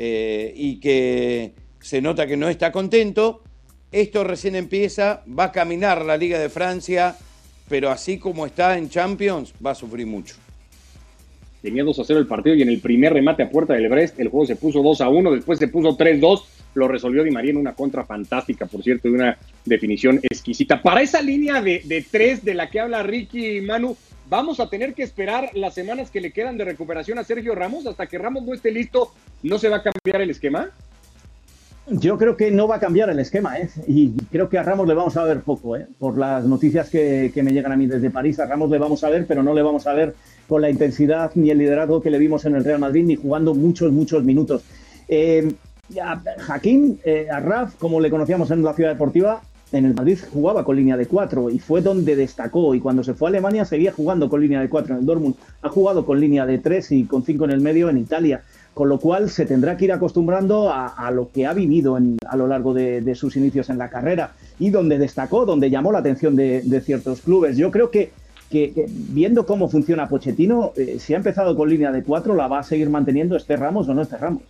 y 0.00 0.78
que 0.78 1.54
se 1.80 2.00
nota 2.00 2.26
que 2.26 2.36
no 2.36 2.48
está 2.48 2.70
contento. 2.70 3.42
Esto 3.90 4.22
recién 4.22 4.54
empieza, 4.54 5.22
va 5.26 5.44
a 5.44 5.52
caminar 5.52 6.04
la 6.04 6.16
Liga 6.16 6.38
de 6.38 6.48
Francia, 6.48 7.16
pero 7.68 7.90
así 7.90 8.18
como 8.18 8.44
está 8.46 8.76
en 8.76 8.90
Champions, 8.90 9.54
va 9.64 9.70
a 9.70 9.74
sufrir 9.74 10.06
mucho. 10.06 10.36
Tenía 11.62 11.82
2 11.82 11.98
a 11.98 12.04
0 12.04 12.20
el 12.20 12.26
partido 12.26 12.54
y 12.54 12.62
en 12.62 12.68
el 12.68 12.80
primer 12.80 13.12
remate 13.12 13.42
a 13.42 13.50
puerta 13.50 13.74
del 13.74 13.88
Brest 13.88 14.20
el 14.20 14.28
juego 14.28 14.46
se 14.46 14.56
puso 14.56 14.82
2 14.82 15.00
a 15.00 15.08
1, 15.08 15.32
después 15.32 15.58
se 15.58 15.68
puso 15.68 15.96
3-2, 15.96 16.42
lo 16.74 16.86
resolvió 16.86 17.24
Di 17.24 17.30
María 17.30 17.50
en 17.50 17.56
una 17.56 17.74
contra 17.74 18.04
fantástica, 18.04 18.66
por 18.66 18.82
cierto, 18.82 19.08
de 19.08 19.14
una 19.14 19.38
definición 19.64 20.20
exquisita. 20.22 20.80
Para 20.82 21.02
esa 21.02 21.20
línea 21.20 21.60
de, 21.60 21.82
de 21.84 22.04
tres 22.08 22.44
de 22.44 22.54
la 22.54 22.70
que 22.70 22.78
habla 22.78 23.02
Ricky 23.02 23.56
y 23.56 23.60
Manu, 23.62 23.96
vamos 24.28 24.60
a 24.60 24.68
tener 24.68 24.94
que 24.94 25.02
esperar 25.02 25.50
las 25.54 25.74
semanas 25.74 26.10
que 26.10 26.20
le 26.20 26.32
quedan 26.32 26.56
de 26.58 26.64
recuperación 26.64 27.18
a 27.18 27.24
Sergio 27.24 27.54
Ramos, 27.54 27.86
hasta 27.86 28.06
que 28.06 28.18
Ramos 28.18 28.44
no 28.44 28.54
esté 28.54 28.70
listo, 28.70 29.12
¿no 29.42 29.58
se 29.58 29.68
va 29.68 29.78
a 29.78 29.82
cambiar 29.82 30.22
el 30.22 30.30
esquema? 30.30 30.70
Yo 31.90 32.18
creo 32.18 32.36
que 32.36 32.50
no 32.50 32.68
va 32.68 32.76
a 32.76 32.80
cambiar 32.80 33.08
el 33.08 33.18
esquema, 33.18 33.58
¿eh? 33.58 33.70
y 33.86 34.10
creo 34.30 34.50
que 34.50 34.58
a 34.58 34.62
Ramos 34.62 34.86
le 34.86 34.92
vamos 34.92 35.16
a 35.16 35.24
ver 35.24 35.40
poco, 35.40 35.74
¿eh? 35.74 35.86
por 35.98 36.18
las 36.18 36.44
noticias 36.44 36.90
que, 36.90 37.30
que, 37.32 37.42
me 37.42 37.52
llegan 37.52 37.72
a 37.72 37.76
mí 37.76 37.86
desde 37.86 38.10
París. 38.10 38.38
A 38.40 38.44
Ramos 38.44 38.68
le 38.70 38.78
vamos 38.78 39.02
a 39.04 39.08
ver, 39.08 39.26
pero 39.26 39.42
no 39.42 39.54
le 39.54 39.62
vamos 39.62 39.86
a 39.86 39.94
ver 39.94 40.14
con 40.46 40.60
la 40.60 40.68
intensidad 40.68 41.30
ni 41.34 41.50
el 41.50 41.58
liderazgo 41.58 42.02
que 42.02 42.10
le 42.10 42.18
vimos 42.18 42.44
en 42.44 42.56
el 42.56 42.64
Real 42.64 42.78
Madrid, 42.78 43.04
ni 43.04 43.16
jugando 43.16 43.54
muchos, 43.54 43.90
muchos 43.90 44.22
minutos. 44.22 44.62
Eh, 45.08 45.50
Hakim 46.46 46.98
eh, 47.04 47.28
Arraf, 47.30 47.76
como 47.76 48.00
le 48.00 48.10
conocíamos 48.10 48.50
en 48.50 48.62
la 48.62 48.74
ciudad 48.74 48.90
deportiva, 48.90 49.42
en 49.72 49.84
el 49.84 49.94
Madrid 49.94 50.18
jugaba 50.32 50.64
con 50.64 50.76
línea 50.76 50.96
de 50.96 51.06
cuatro 51.06 51.50
y 51.50 51.58
fue 51.58 51.80
donde 51.80 52.16
destacó. 52.16 52.74
Y 52.74 52.80
cuando 52.80 53.04
se 53.04 53.14
fue 53.14 53.28
a 53.28 53.30
Alemania 53.30 53.64
seguía 53.64 53.92
jugando 53.92 54.28
con 54.28 54.40
línea 54.40 54.60
de 54.60 54.68
cuatro 54.68 54.94
en 54.94 55.00
el 55.00 55.06
Dortmund. 55.06 55.34
Ha 55.62 55.68
jugado 55.68 56.06
con 56.06 56.20
línea 56.20 56.46
de 56.46 56.58
tres 56.58 56.90
y 56.92 57.04
con 57.04 57.24
cinco 57.24 57.44
en 57.44 57.50
el 57.50 57.60
medio 57.60 57.90
en 57.90 57.98
Italia 57.98 58.42
con 58.78 58.88
lo 58.88 59.00
cual 59.00 59.28
se 59.28 59.44
tendrá 59.44 59.76
que 59.76 59.86
ir 59.86 59.92
acostumbrando 59.92 60.70
a, 60.72 61.10
lo 61.10 61.32
que 61.32 61.46
ha 61.46 61.52
vivido 61.52 61.98
a 62.28 62.36
lo 62.36 62.46
largo 62.46 62.72
de, 62.72 63.12
sus 63.16 63.36
inicios 63.36 63.70
en 63.70 63.78
la 63.78 63.90
carrera 63.90 64.34
y 64.60 64.70
donde 64.70 64.98
destacó, 64.98 65.44
donde 65.44 65.68
llamó 65.68 65.90
la 65.90 65.98
atención 65.98 66.36
de, 66.36 66.82
ciertos 66.84 67.22
clubes. 67.22 67.56
Yo 67.56 67.72
creo 67.72 67.90
que, 67.90 68.12
viendo 68.86 69.46
cómo 69.46 69.68
funciona 69.68 70.08
Pochettino, 70.08 70.74
eh, 70.76 70.98
si 71.00 71.12
ha 71.12 71.16
empezado 71.16 71.56
con 71.56 71.68
línea 71.68 71.90
de 71.90 72.04
cuatro, 72.04 72.36
la 72.36 72.46
va 72.46 72.60
a 72.60 72.62
seguir 72.62 72.88
manteniendo 72.88 73.34
este 73.34 73.56
Ramos 73.56 73.88
o 73.88 73.94
no 73.94 74.02
este 74.02 74.16
Ramos. 74.16 74.42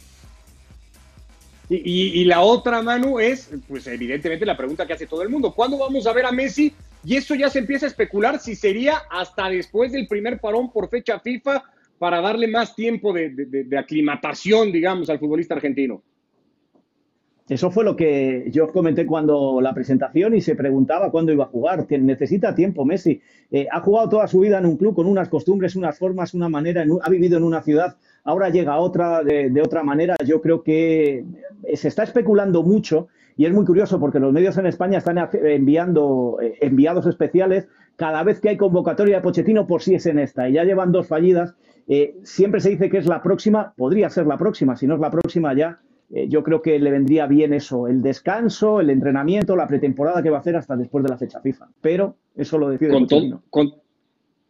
Y, 1.70 2.20
y, 2.20 2.24
la 2.24 2.40
otra, 2.40 2.80
Manu, 2.80 3.18
es, 3.18 3.50
pues 3.68 3.86
evidentemente 3.86 4.46
la 4.46 4.56
pregunta 4.56 4.86
que 4.86 4.94
hace 4.94 5.06
todo 5.06 5.20
el 5.22 5.28
mundo, 5.28 5.52
¿cuándo 5.52 5.76
vamos 5.76 6.06
a 6.06 6.14
ver 6.14 6.24
a 6.24 6.32
Messi? 6.32 6.72
Y 7.04 7.16
eso 7.16 7.34
ya 7.34 7.50
se 7.50 7.58
empieza 7.58 7.86
a 7.86 7.90
especular 7.90 8.40
si 8.40 8.54
sería 8.54 9.02
hasta 9.10 9.48
después 9.50 9.92
del 9.92 10.06
primer 10.06 10.40
parón 10.40 10.72
por 10.72 10.88
fecha 10.88 11.20
FIFA 11.20 11.62
para 11.98 12.20
darle 12.20 12.48
más 12.48 12.74
tiempo 12.74 13.12
de, 13.12 13.66
aclimatación, 13.76 14.72
digamos, 14.72 15.10
al 15.10 15.18
futbolista 15.18 15.54
argentino. 15.54 16.02
Eso 17.48 17.70
fue 17.70 17.82
lo 17.82 17.96
que 17.96 18.48
yo 18.50 18.68
comenté 18.68 19.06
cuando 19.06 19.60
la 19.62 19.72
presentación 19.72 20.36
y 20.36 20.42
se 20.42 20.54
preguntaba 20.54 21.10
cuándo 21.10 21.32
iba 21.32 21.44
a 21.44 21.48
jugar. 21.48 21.86
Necesita 21.90 22.54
tiempo 22.54 22.84
Messi. 22.84 23.22
Eh, 23.50 23.66
ha 23.72 23.80
jugado 23.80 24.10
toda 24.10 24.28
su 24.28 24.40
vida 24.40 24.58
en 24.58 24.66
un 24.66 24.76
club 24.76 24.94
con 24.94 25.06
unas 25.06 25.30
costumbres, 25.30 25.74
unas 25.74 25.98
formas, 25.98 26.34
una 26.34 26.50
manera, 26.50 26.84
ha 27.02 27.10
vivido 27.10 27.38
en 27.38 27.44
una 27.44 27.62
ciudad, 27.62 27.96
ahora 28.28 28.50
llega 28.50 28.78
otra 28.78 29.22
de, 29.22 29.62
otra 29.62 29.82
manera. 29.82 30.16
Yo 30.24 30.40
creo 30.40 30.62
que 30.62 31.24
se 31.74 31.88
está 31.88 32.02
especulando 32.02 32.62
mucho 32.62 33.08
y 33.36 33.46
es 33.46 33.52
muy 33.52 33.64
curioso 33.64 33.98
porque 33.98 34.18
los 34.18 34.32
medios 34.32 34.58
en 34.58 34.66
España 34.66 34.98
están 34.98 35.18
enviando 35.32 36.38
eh, 36.42 36.58
enviados 36.60 37.06
especiales 37.06 37.68
cada 37.96 38.22
vez 38.22 38.40
que 38.40 38.50
hay 38.50 38.56
convocatoria 38.56 39.16
de 39.16 39.22
Pochettino 39.22 39.66
por 39.66 39.82
si 39.82 39.94
es 39.94 40.06
en 40.06 40.18
esta. 40.18 40.48
Y 40.48 40.54
ya 40.54 40.64
llevan 40.64 40.92
dos 40.92 41.06
fallidas 41.06 41.54
eh, 41.88 42.16
siempre 42.22 42.60
se 42.60 42.68
dice 42.70 42.90
que 42.90 42.98
es 42.98 43.06
la 43.06 43.22
próxima, 43.22 43.72
podría 43.74 44.10
ser 44.10 44.26
la 44.26 44.36
próxima, 44.36 44.76
si 44.76 44.86
no 44.86 44.94
es 44.94 45.00
la 45.00 45.10
próxima 45.10 45.54
ya, 45.54 45.80
eh, 46.10 46.28
yo 46.28 46.42
creo 46.42 46.60
que 46.60 46.78
le 46.78 46.90
vendría 46.90 47.26
bien 47.26 47.54
eso, 47.54 47.88
el 47.88 48.02
descanso, 48.02 48.80
el 48.80 48.90
entrenamiento, 48.90 49.56
la 49.56 49.66
pretemporada 49.66 50.22
que 50.22 50.28
va 50.28 50.36
a 50.36 50.40
hacer 50.40 50.54
hasta 50.56 50.76
después 50.76 51.02
de 51.02 51.10
la 51.10 51.16
fecha 51.16 51.40
FIFA. 51.40 51.68
Pero 51.80 52.16
eso 52.36 52.58
lo 52.58 52.68
decide 52.68 52.92
con, 52.92 53.06
todo, 53.06 53.42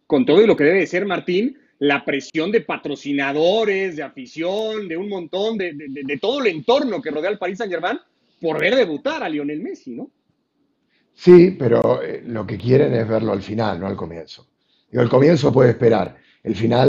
con, 0.07 0.27
todo 0.27 0.43
y 0.43 0.47
lo 0.49 0.57
que 0.57 0.65
debe 0.65 0.87
ser, 0.89 1.07
Martín, 1.07 1.57
la 1.81 2.05
presión 2.05 2.51
de 2.51 2.61
patrocinadores, 2.61 3.97
de 3.97 4.03
afición, 4.03 4.89
de 4.89 4.97
un 4.97 5.09
montón, 5.09 5.57
de, 5.57 6.19
todo 6.21 6.41
el 6.41 6.49
entorno 6.49 7.01
que 7.01 7.11
rodea 7.11 7.31
al 7.31 7.39
Paris 7.39 7.59
Saint 7.59 7.73
Germain 7.73 7.99
por 8.41 8.61
ver 8.61 8.75
debutar 8.75 9.23
a 9.23 9.29
Lionel 9.29 9.61
Messi, 9.61 9.95
¿no? 9.95 10.11
Sí, 11.15 11.57
pero 11.59 12.03
eh, 12.03 12.23
lo 12.25 12.47
que 12.47 12.57
quieren 12.57 12.95
es 12.95 13.09
verlo 13.09 13.33
al 13.33 13.43
final, 13.43 13.81
no 13.81 13.87
al 13.87 13.97
comienzo. 13.97 14.47
Digo, 14.91 15.03
el 15.03 15.09
comienzo 15.09 15.53
puede 15.53 15.71
esperar, 15.71 16.17
el 16.43 16.55
final 16.55 16.89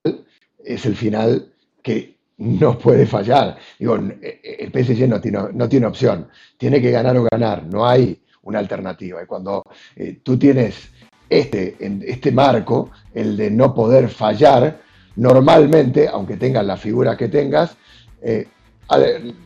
es 0.63 0.85
el 0.85 0.95
final 0.95 1.51
que 1.81 2.17
no 2.37 2.77
puede 2.77 3.05
fallar. 3.05 3.57
Digo, 3.77 3.95
el 3.95 4.71
PSG 4.71 5.07
no 5.07 5.19
tiene, 5.19 5.39
no 5.53 5.67
tiene 5.67 5.85
opción, 5.87 6.27
tiene 6.57 6.81
que 6.81 6.91
ganar 6.91 7.17
o 7.17 7.27
ganar, 7.29 7.65
no 7.65 7.85
hay 7.85 8.19
una 8.43 8.59
alternativa. 8.59 9.21
Y 9.21 9.25
cuando 9.25 9.63
eh, 9.95 10.19
tú 10.23 10.37
tienes 10.37 10.89
este, 11.29 11.75
este 12.05 12.31
marco, 12.31 12.91
el 13.13 13.37
de 13.37 13.51
no 13.51 13.73
poder 13.73 14.09
fallar, 14.09 14.81
normalmente, 15.15 16.07
aunque 16.07 16.37
tengas 16.37 16.65
la 16.65 16.77
figura 16.77 17.15
que 17.15 17.27
tengas, 17.27 17.75
eh, 18.21 18.47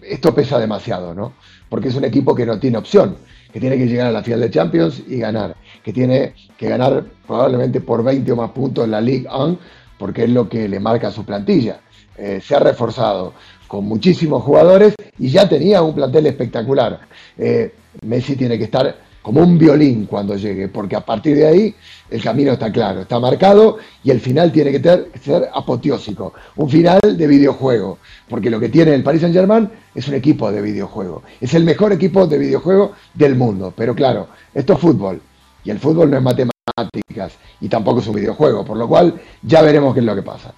esto 0.01 0.33
pesa 0.33 0.57
demasiado, 0.57 1.13
¿no? 1.13 1.33
Porque 1.69 1.89
es 1.89 1.95
un 1.95 2.05
equipo 2.05 2.33
que 2.33 2.45
no 2.45 2.59
tiene 2.59 2.77
opción, 2.77 3.17
que 3.51 3.59
tiene 3.59 3.77
que 3.77 3.87
llegar 3.87 4.07
a 4.07 4.11
la 4.11 4.23
final 4.23 4.39
de 4.39 4.49
Champions 4.49 5.03
y 5.07 5.17
ganar, 5.17 5.55
que 5.83 5.91
tiene 5.91 6.33
que 6.57 6.69
ganar 6.69 7.03
probablemente 7.27 7.81
por 7.81 8.03
20 8.03 8.31
o 8.31 8.35
más 8.35 8.51
puntos 8.51 8.85
en 8.85 8.91
la 8.91 9.01
Ligue 9.01 9.27
1 9.27 9.57
porque 9.97 10.23
es 10.23 10.29
lo 10.29 10.49
que 10.49 10.67
le 10.67 10.79
marca 10.79 11.11
su 11.11 11.23
plantilla. 11.25 11.79
Eh, 12.17 12.41
se 12.41 12.55
ha 12.55 12.59
reforzado 12.59 13.33
con 13.67 13.85
muchísimos 13.85 14.43
jugadores 14.43 14.95
y 15.17 15.29
ya 15.29 15.47
tenía 15.47 15.81
un 15.81 15.95
plantel 15.95 16.27
espectacular. 16.27 16.99
Eh, 17.37 17.73
Messi 18.05 18.35
tiene 18.35 18.57
que 18.57 18.65
estar 18.65 18.95
como 19.23 19.41
un 19.41 19.57
violín 19.57 20.05
cuando 20.05 20.35
llegue, 20.35 20.67
porque 20.67 20.95
a 20.95 21.01
partir 21.01 21.35
de 21.37 21.47
ahí 21.47 21.75
el 22.11 22.21
camino 22.21 22.51
está 22.51 22.71
claro, 22.71 23.01
está 23.01 23.19
marcado 23.19 23.77
y 24.03 24.11
el 24.11 24.19
final 24.19 24.51
tiene 24.51 24.71
que 24.71 24.79
ser 25.19 25.49
apoteósico, 25.51 26.33
un 26.57 26.69
final 26.69 26.99
de 27.01 27.25
videojuego, 27.25 27.97
porque 28.29 28.51
lo 28.51 28.59
que 28.59 28.69
tiene 28.69 28.93
el 28.93 29.01
Paris 29.01 29.21
Saint 29.21 29.33
Germain 29.33 29.69
es 29.95 30.07
un 30.09 30.13
equipo 30.13 30.51
de 30.51 30.61
videojuego, 30.61 31.23
es 31.39 31.53
el 31.53 31.63
mejor 31.63 31.93
equipo 31.93 32.27
de 32.27 32.37
videojuego 32.37 32.91
del 33.13 33.35
mundo, 33.35 33.73
pero 33.75 33.95
claro, 33.95 34.27
esto 34.53 34.73
es 34.73 34.79
fútbol 34.79 35.21
y 35.63 35.71
el 35.71 35.79
fútbol 35.79 36.11
no 36.11 36.17
es 36.17 36.23
matemática 36.23 37.29
y 37.61 37.69
tampoco 37.69 38.01
es 38.01 38.07
un 38.07 38.15
videojuego, 38.15 38.65
por 38.65 38.77
lo 38.77 38.87
cual 38.87 39.19
ya 39.41 39.61
veremos 39.61 39.93
qué 39.93 40.01
es 40.01 40.05
lo 40.05 40.15
que 40.15 40.21
pasa. 40.21 40.53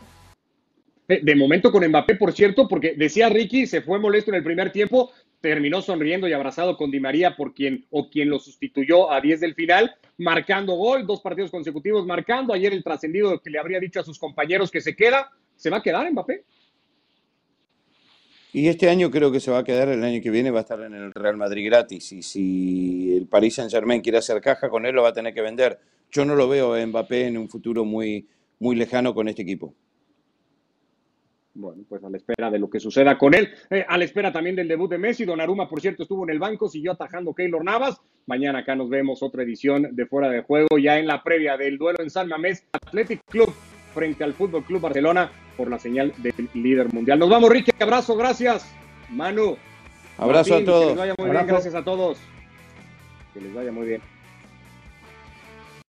De 1.08 1.36
momento 1.36 1.72
con 1.72 1.88
Mbappé, 1.88 2.16
por 2.16 2.34
cierto, 2.34 2.68
porque 2.68 2.96
decía 2.98 3.30
Ricky, 3.30 3.68
se 3.68 3.84
fue 3.84 4.00
molesto 4.00 4.32
en 4.32 4.38
el 4.38 4.44
primer 4.44 4.72
tiempo, 4.72 5.12
terminó 5.46 5.80
sonriendo 5.80 6.28
y 6.28 6.34
abrazado 6.34 6.76
con 6.76 6.90
Di 6.90 7.00
María 7.00 7.36
por 7.36 7.54
quien 7.54 7.86
o 7.92 8.10
quien 8.10 8.30
lo 8.30 8.40
sustituyó 8.40 9.12
a 9.12 9.22
10 9.22 9.42
del 9.42 9.54
final, 9.54 9.94
marcando 10.18 10.74
gol, 10.74 11.06
dos 11.06 11.22
partidos 11.22 11.52
consecutivos 11.52 12.04
marcando, 12.04 12.52
ayer 12.52 12.74
el 12.74 12.84
trascendido 12.84 13.40
que 13.40 13.52
le 13.52 13.60
habría 13.60 13.80
dicho 13.80 14.00
a 14.00 14.04
sus 14.04 14.18
compañeros 14.18 14.72
que 14.72 14.82
se 14.82 14.96
queda, 14.96 15.30
¿se 15.56 15.70
va 15.70 15.78
a 15.78 15.84
quedar 15.84 16.12
Mbappé? 16.12 16.46
Y 18.54 18.70
este 18.70 18.90
año 18.90 19.12
creo 19.12 19.32
que 19.32 19.40
se 19.40 19.52
va 19.52 19.60
a 19.60 19.64
quedar, 19.64 19.90
el 19.90 20.04
año 20.04 20.20
que 20.20 20.32
viene 20.32 20.50
va 20.50 20.60
a 20.60 20.62
estar 20.62 20.82
en 20.82 20.96
el 20.96 21.14
Real 21.14 21.38
Madrid 21.38 21.68
gratis. 21.68 22.12
Y 22.12 22.24
si 22.24 23.16
el 23.16 23.28
Paris 23.28 23.54
Saint 23.54 23.70
Germain 23.70 24.02
quiere 24.02 24.18
hacer 24.18 24.42
caja 24.42 24.68
con 24.68 24.88
él, 24.88 24.96
lo 24.96 25.04
va 25.04 25.10
a 25.10 25.14
tener 25.14 25.36
que 25.36 25.42
vender. 25.42 25.80
Yo 26.10 26.26
no 26.26 26.34
lo 26.34 26.50
veo 26.50 26.76
Mbappé 26.88 27.28
en 27.28 27.38
un 27.38 27.50
futuro 27.50 27.86
muy, 27.86 28.28
muy 28.58 28.76
lejano 28.76 29.14
con 29.14 29.28
este 29.28 29.44
equipo. 29.44 29.76
Bueno, 31.56 31.84
pues 31.88 32.04
a 32.04 32.10
la 32.10 32.18
espera 32.18 32.52
de 32.52 32.60
lo 32.60 32.70
que 32.70 32.82
suceda 32.82 33.18
con 33.18 33.34
él, 33.34 33.50
eh, 33.70 33.86
a 33.88 33.98
la 33.98 34.04
espera 34.04 34.32
también 34.32 34.58
del 34.58 34.68
debut 34.68 34.90
de 34.90 34.98
Messi. 34.98 35.24
Donnarumma, 35.24 35.70
por 35.70 35.80
cierto, 35.80 36.04
estuvo 36.04 36.26
en 36.26 36.32
el 36.32 36.40
banco, 36.40 36.68
siguió 36.68 36.92
atajando 36.92 37.34
Keylor 37.34 37.64
Navas. 37.64 38.02
Mañana 38.28 38.60
acá 38.60 38.76
nos 38.76 38.90
vemos 38.90 39.24
otra 39.24 39.44
edición 39.44 39.96
de 39.96 40.06
Fuera 40.06 40.30
de 40.30 40.42
Juego, 40.42 40.78
ya 40.78 41.00
en 41.00 41.08
la 41.08 41.24
previa 41.24 41.56
del 41.56 41.78
duelo 41.78 42.00
en 42.02 42.10
San 42.10 42.28
Mamés 42.28 42.68
Athletic 42.74 43.22
Club 43.30 43.54
frente 43.94 44.26
al 44.26 44.34
Fútbol 44.34 44.66
Club 44.66 44.82
Barcelona 44.82 45.32
por 45.56 45.70
la 45.70 45.80
señal 45.80 46.14
del 46.18 46.50
líder 46.54 46.94
mundial. 46.94 47.18
Nos 47.18 47.30
vamos, 47.30 47.50
Ricky. 47.50 47.72
Abrazo, 47.80 48.18
gracias. 48.18 48.70
Manu. 49.10 49.56
Abrazo 50.18 50.56
a 50.56 50.66
todos. 50.66 50.82
Que 50.82 50.88
les 50.88 50.98
vaya 50.98 51.14
muy 51.18 51.30
bien, 51.30 51.48
gracias 51.48 51.76
a 51.76 51.84
todos. 51.84 52.18
Que 53.34 53.42
les 53.42 53.54
vaya 53.54 53.72
muy 53.72 53.88
bien. 53.88 54.15